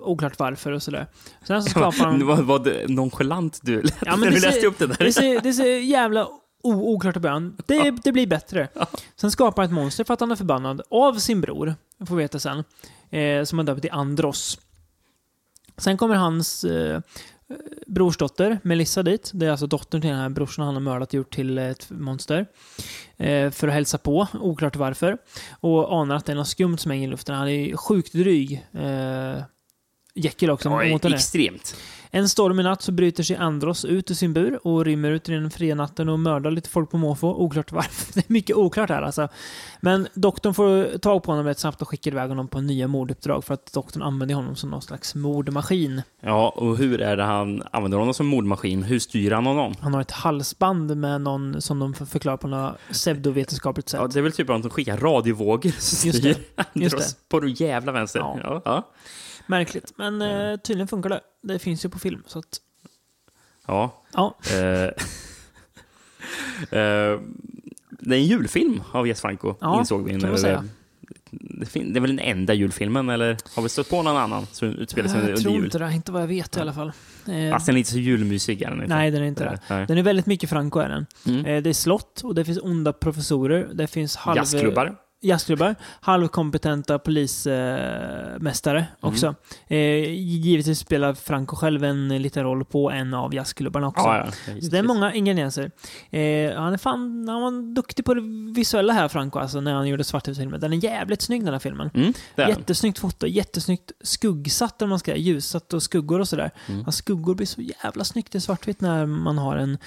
[0.00, 1.06] oklart varför och sådär.
[1.44, 2.26] Sen så skapar han...
[2.26, 4.96] Vad var det nonchalant du lät Ja, när du läste upp det där.
[4.98, 6.26] Det ser, det ser jävla
[6.62, 7.56] o- oklart i början.
[7.66, 8.68] Det, det blir bättre.
[9.16, 11.74] Sen skapar han ett monster för att han är förbannad av sin bror.
[12.06, 12.64] Får vi veta sen.
[13.10, 14.58] Eh, som han döpt till Andros.
[15.76, 17.00] Sen kommer hans eh,
[17.86, 19.30] brorsdotter Melissa dit.
[19.34, 21.90] Det är alltså dottern till den här brorsan han har mördat och gjort till ett
[21.90, 22.46] monster.
[23.16, 25.18] Eh, för att hälsa på, oklart varför.
[25.60, 27.34] Och anar att det är något skumt som hänger i luften.
[27.34, 28.66] Han är sjukt dryg.
[28.72, 29.42] Eh,
[30.18, 30.68] Jekyll också.
[30.68, 31.74] Ja, extremt.
[32.10, 35.32] En stormig natt så bryter sig Andros ut ur sin bur och rymmer ut i
[35.32, 37.34] den fria natten och mördar lite folk på måfå.
[37.34, 38.14] Oklart varför.
[38.14, 39.28] Det är mycket oklart här alltså.
[39.80, 43.44] Men doktorn får tag på honom rätt snabbt och skickar iväg honom på nya morduppdrag
[43.44, 46.02] för att doktorn använder honom som någon slags mordmaskin.
[46.20, 48.82] Ja, och hur är det han använder honom som mordmaskin?
[48.82, 49.74] Hur styr han honom?
[49.80, 54.00] Han har ett halsband med någon som de förklarar på något pseudovetenskapligt sätt.
[54.00, 58.20] Ja, det är väl typ att de skickar radiovågor som styr Andros på jävla vänster.
[58.20, 58.62] Ja.
[58.64, 58.88] Ja.
[59.48, 59.92] Märkligt.
[59.96, 61.20] Men eh, tydligen funkar det.
[61.42, 62.22] Det finns ju på film.
[62.26, 62.60] Så att,
[63.66, 64.02] ja.
[64.12, 64.34] ja.
[64.52, 64.58] Eh,
[66.80, 67.20] eh,
[68.00, 70.20] det är en julfilm av Jess Franco, Ja, insåg vi.
[70.20, 70.64] kan man säga.
[71.30, 74.68] Det, det är väl den enda julfilmen, eller har vi stött på någon annan som
[74.68, 75.64] utspelar sig Jag under tror jul?
[75.64, 75.92] inte det.
[75.92, 76.92] Inte vad jag vet i alla fall.
[77.26, 78.62] Eh, Fast den är inte så julmysig.
[78.62, 78.94] Är den inte.
[78.94, 79.60] nej, den är inte det.
[79.70, 79.86] Nej.
[79.86, 81.06] Den är väldigt mycket Franco är den.
[81.26, 81.46] Mm.
[81.46, 83.68] Eh, det är slott och det finns onda professorer.
[83.72, 84.36] Det finns halv...
[84.36, 84.96] Jazzklubbar.
[85.20, 85.74] Jazzklubbar.
[86.00, 88.86] Halvkompetenta polismästare Mm.
[89.00, 89.34] också.
[89.66, 94.04] Eh, givetvis spelar Franco själv en liten roll på en av jazzklubbarna också.
[94.04, 94.60] Ja, ja.
[94.60, 95.70] Så det är många ingredienser.
[96.10, 98.20] Eh, han, är fan, han var duktig på det
[98.54, 100.60] visuella här, Franco, alltså, när han gjorde svartvitfilmen.
[100.60, 101.90] Den är jävligt snygg, den här filmen.
[101.94, 102.12] Mm.
[102.36, 106.50] Jättesnyggt foto, jättesnyggt skuggsatt, om man ska säga, ljussatt och skuggor och sådär.
[106.66, 106.84] Mm.
[106.84, 109.78] Hans skuggor blir så jävla snyggt i svartvitt när man har en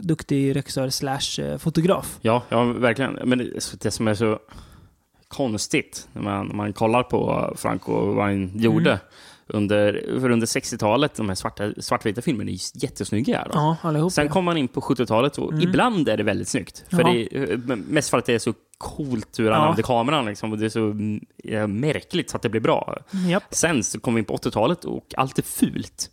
[0.00, 2.18] duktig regissör slash eh, fotograf.
[2.20, 3.18] Ja, ja, verkligen.
[3.24, 4.38] Men det, det som är så
[5.32, 9.64] konstigt när man, när man kollar på Franco och vad han gjorde Mm.
[9.64, 13.48] under, för under 60-talet, de här svarta, svartvita filmerna är ju jättesnygga.
[13.52, 13.76] Då.
[13.82, 14.10] Ja.
[14.10, 14.32] Sen ja.
[14.32, 15.68] kom man in på 70-talet och Mm.
[15.68, 16.84] ibland är det väldigt snyggt.
[16.90, 17.08] För Ja.
[17.12, 19.60] det eh, mest för att det är så coolt hur han Ja.
[19.66, 22.98] använder kameran liksom, och det är så mm, eh, märkligt så att det blir bra.
[23.28, 23.44] Japp.
[23.50, 26.10] Sen så kom vi in på 80-talet och allt är fult.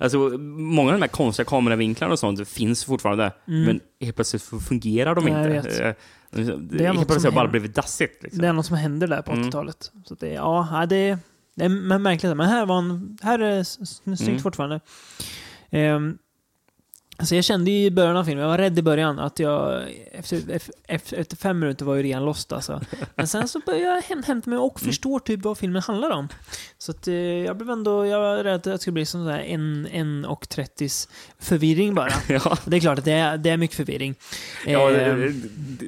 [0.00, 5.14] Alltså, många av de här konstiga kameravinklarna och sånt finns fortfarande, men helt plötsligt fungerar
[5.14, 5.56] de Mm.
[5.56, 5.94] Inte.
[6.30, 7.50] Det, Det är något som har bara händer.
[7.50, 8.22] blivit dassigt.
[8.22, 8.42] Liksom.
[8.42, 9.44] Det är något som händer där på Mm.
[9.48, 9.92] 80-talet.
[10.04, 11.18] Så att det, ja, det,
[11.56, 12.36] det är märkligt.
[12.36, 14.38] Men här, var en, här är det snyggt Mm.
[14.40, 14.80] fortfarande.
[15.70, 16.18] Ehm,
[17.24, 20.40] så jag kände i början av filmen, jag var rädd i början att jag efter,
[20.86, 22.80] efter, efter fem minuter var ju redan lost alltså.
[23.14, 26.28] Men sen så började jag häm- hämta mig och förstår typ vad filmen handlar om.
[26.78, 29.38] Så att eh, jag blev ändå, jag var rädd att det skulle bli sån där
[29.38, 30.88] en, en och 30
[31.38, 32.12] förvirring bara.
[32.28, 32.56] Ja.
[32.64, 34.14] Det är klart att det är, det är mycket förvirring.
[34.66, 35.16] Ja, Eh,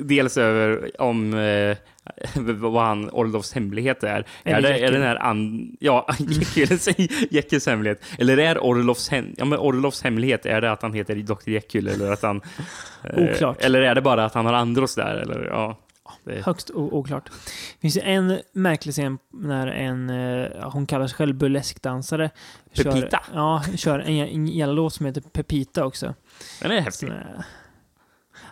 [0.03, 1.77] dels över om eh,
[2.35, 4.27] vad han, Orlovs hemlighet är.
[4.45, 4.93] Eller är, det, är Jekyll.
[4.93, 6.89] den här an, ja, Jekylls,
[7.31, 8.05] Jekylls hemlighet.
[8.19, 11.51] Eller är Orlovs, hem, ja, men Orlovs hemlighet, är det att han heter Dr.
[11.51, 12.41] Jekyll eller att han...
[13.05, 13.65] eh, Oklart.
[13.65, 15.15] Eller är det bara att han har Andros där?
[15.15, 15.79] Eller, ja,
[16.25, 17.31] det, Högst oklart.
[17.31, 22.31] Det finns en märklig scen när en, eh, hon kallar sig själv burleskdansare.
[22.77, 23.21] Pepita?
[23.27, 26.15] Kör, ja, kör en, en jävla låt som heter Pepita också.
[26.61, 27.09] den är häftig.
[27.09, 27.19] Som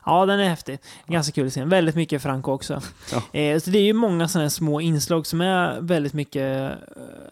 [0.07, 0.79] Ja, den är häftig.
[1.07, 1.69] Ganska kul scen.
[1.69, 2.81] Väldigt mycket Franco också.
[3.13, 3.41] Ja.
[3.41, 6.73] Eh, så det är ju många sådana små inslag som är väldigt mycket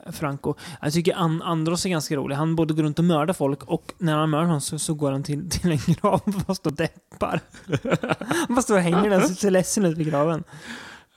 [0.07, 0.55] eh, Franco.
[0.83, 2.37] Jag tycker An Andros är ganska rolig.
[2.37, 5.13] Han både går runt och mördar folk och när han mördar någon så, så går
[5.13, 7.41] han till, till en grav och bara står och deppar.
[8.47, 10.45] han bara står och hänger där och ser ledsen ut vid graven.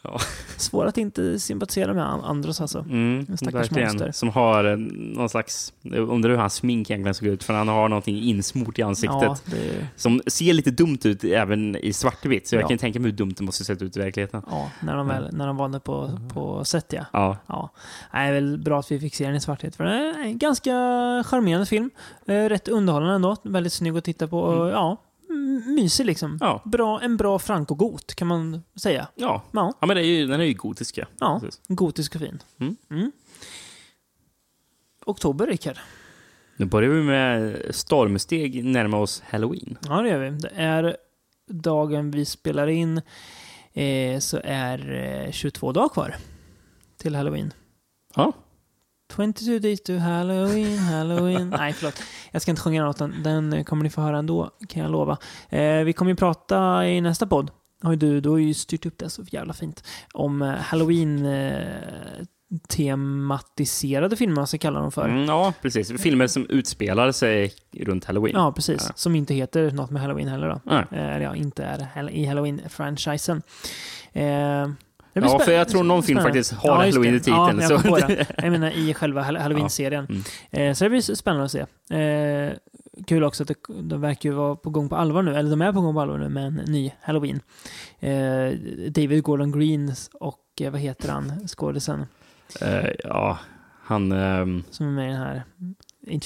[0.03, 0.19] Ja.
[0.57, 2.79] Svårt att inte sympatisera med An- Andros alltså.
[2.79, 4.11] Mm, stackars monster.
[4.11, 5.73] Som har en, någon slags...
[5.83, 9.21] Undrar hur hans smink egentligen såg ut, för han har någonting insmort i ansiktet.
[9.21, 12.67] Ja, det, Som ser lite dumt ut även i svartvitt, så jag Ja.
[12.67, 14.41] kan tänka mig hur dumt det måste se ut i verkligheten.
[14.49, 17.37] ja, när de, väl, när de var där på, på set ja.
[17.47, 17.69] Ja,
[18.11, 19.75] det är väl bra att vi fick se den i svarthet.
[19.75, 20.71] För det är en ganska
[21.25, 21.89] charmerande film.
[22.25, 23.35] Eh, rätt underhållande ändå.
[23.43, 24.39] Väldigt snygg att titta på.
[24.39, 24.97] Och, ja,
[25.65, 26.37] mysig liksom.
[26.41, 26.61] Ja.
[26.65, 29.07] Bra, en bra Franco-got kan man säga.
[29.15, 29.43] ja.
[29.51, 31.07] Ja, ja men det är ju, den är ju gotiska.
[31.19, 31.61] ja Precis.
[31.67, 32.39] gotisk och fin.
[32.89, 33.11] Mm.
[35.05, 35.77] Oktober, Rickard.
[36.57, 39.77] Nu börjar vi med stormsteg närma oss halloween.
[39.87, 40.29] Ja, det gör vi.
[40.37, 40.97] Det är
[41.47, 43.01] dagen vi spelar in
[43.73, 44.91] eh, så är
[45.25, 46.15] eh, 22 dagar kvar
[46.97, 47.53] till halloween.
[48.15, 48.33] Ja.
[49.15, 51.49] 22 days to halloween, halloween.
[51.57, 52.03] Nej, förlåt.
[52.31, 53.23] Jag ska inte sjunga den låten.
[53.23, 55.17] Den kommer ni få höra ändå, kan jag lova.
[55.49, 57.51] Eh, vi kommer ju prata i nästa podd.
[57.83, 59.83] Har du, du har ju styrt upp det så jävla fint.
[60.13, 61.67] Om eh, halloween eh,
[62.67, 65.09] tematiserade filmer, man ska kalla dem för.
[65.09, 66.01] Mm, ja, precis.
[66.01, 68.35] Filmer som utspelar sig runt halloween.
[68.35, 68.85] Ja, precis.
[68.87, 68.93] Ja.
[68.95, 70.71] Som inte heter något med halloween heller då.
[70.71, 73.41] Eh, Eller ja, inte är i halloween-franchisen.
[75.13, 76.39] Ja, spä- för jag tror någon film spännande.
[76.39, 80.05] faktiskt har just halloween i titeln, Ja, så- jag, menar i själva hall- halloween-serien.
[80.09, 80.21] Mm.
[80.51, 81.65] Eh, så det blir spännande att se.
[81.97, 82.53] Eh,
[83.07, 85.61] kul också att det, de verkar ju vara på gång på allvar nu, eller de
[85.61, 87.39] är på gång på allvar nu med en ny halloween.
[87.99, 88.51] Eh,
[88.89, 90.39] David Gordon Green och
[90.71, 92.05] vad heter han, skådisen
[93.03, 93.39] ja,
[93.83, 94.11] han...
[94.11, 95.43] ehm, som är med i den här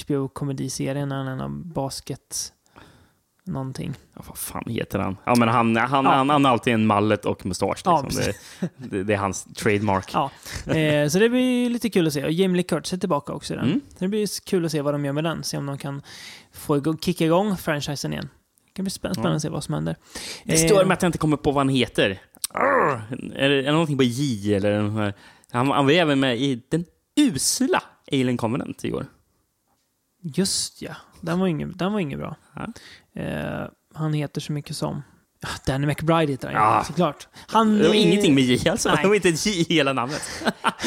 [0.04, 2.54] HBO-komediserien han är någon basket
[3.48, 3.94] någonting.
[4.14, 5.18] ja, vad fan heter han?
[5.26, 6.12] Ja, men han, han, Ja.
[6.12, 7.82] han, han har alltid en mallet och mustasch.
[7.86, 8.24] Ja, Liksom.
[8.60, 10.12] det, det, det är hans trademark.
[10.14, 10.32] Ja,
[10.74, 12.26] eh, så det blir lite kul att se.
[12.26, 13.66] Och Jamie Lee Curtis är tillbaka också i den.
[13.66, 13.82] Mm.
[13.90, 15.44] Så det blir kul att se vad de gör med den.
[15.44, 16.02] Se om de kan
[16.54, 18.30] få igång, kicka igång franchisen igen.
[18.66, 19.96] Det kan bli spä- spännande att se vad som händer.
[20.44, 22.22] Det stör Eh, mig att jag inte kommer på vad han heter.
[22.50, 23.02] Arr!
[23.36, 24.72] Är det, är det någonting på J eller?
[24.72, 25.14] den här-
[25.52, 26.86] Han, han var även med i den
[27.20, 29.06] usla Alien Covenant igår.
[30.22, 32.36] Just ja, den var inget, den var inget bra.
[32.56, 32.68] Ja.
[33.16, 35.02] Eh, han heter så mycket som...
[35.66, 36.84] Danny McBride heter han Ja.
[36.88, 37.28] såklart.
[37.48, 38.90] Han, Det var ingenting med J alltså.
[38.90, 39.00] nej.
[39.02, 40.22] Det var inte ett J i hela namnet.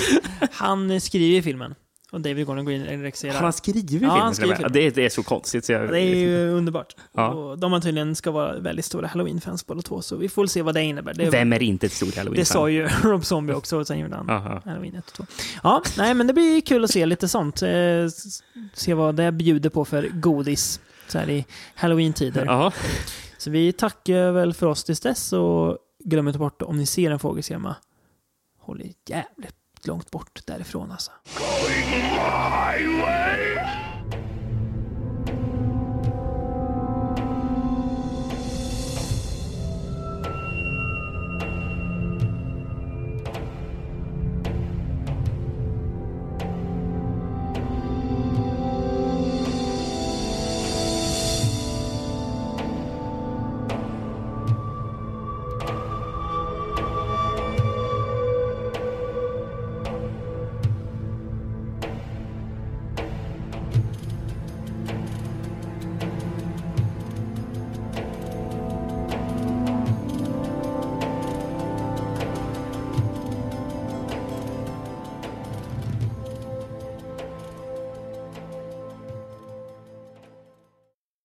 [0.52, 1.74] Han skriver filmen.
[2.12, 3.32] Och David Gordon Green regisserar.
[3.34, 4.10] Han har skrivit Ja, filmen.
[4.10, 5.64] han skriver Ja, det, är- det är så konstigt.
[5.64, 6.96] Så jag, Det är ju underbart.
[7.14, 7.28] Ja.
[7.28, 10.48] Och de har tydligen ska vara väldigt stora Halloween-fans båda två, så vi får väl
[10.48, 11.14] se vad det innebär.
[11.14, 13.98] Det, Vem är inte ett stort halloween det sa ju Rob Zombie också, och sen
[13.98, 14.62] gjorde han Aha.
[14.64, 15.24] Halloween 1 och 2.
[15.62, 17.62] Ja, nej men det blir kul att se lite sånt.
[17.62, 17.68] Eh,
[18.74, 20.80] se vad det bjuder på för godis
[21.10, 22.44] så här i Halloween-tider.
[22.46, 22.72] Ja.
[23.38, 27.10] Så vi tackar väl för oss tills dess och glöm inte bort om ni ser
[27.10, 27.76] en fågelskrämma,
[28.58, 31.10] håll er jävligt långt bort därifrån alltså.
[31.38, 33.27] My way!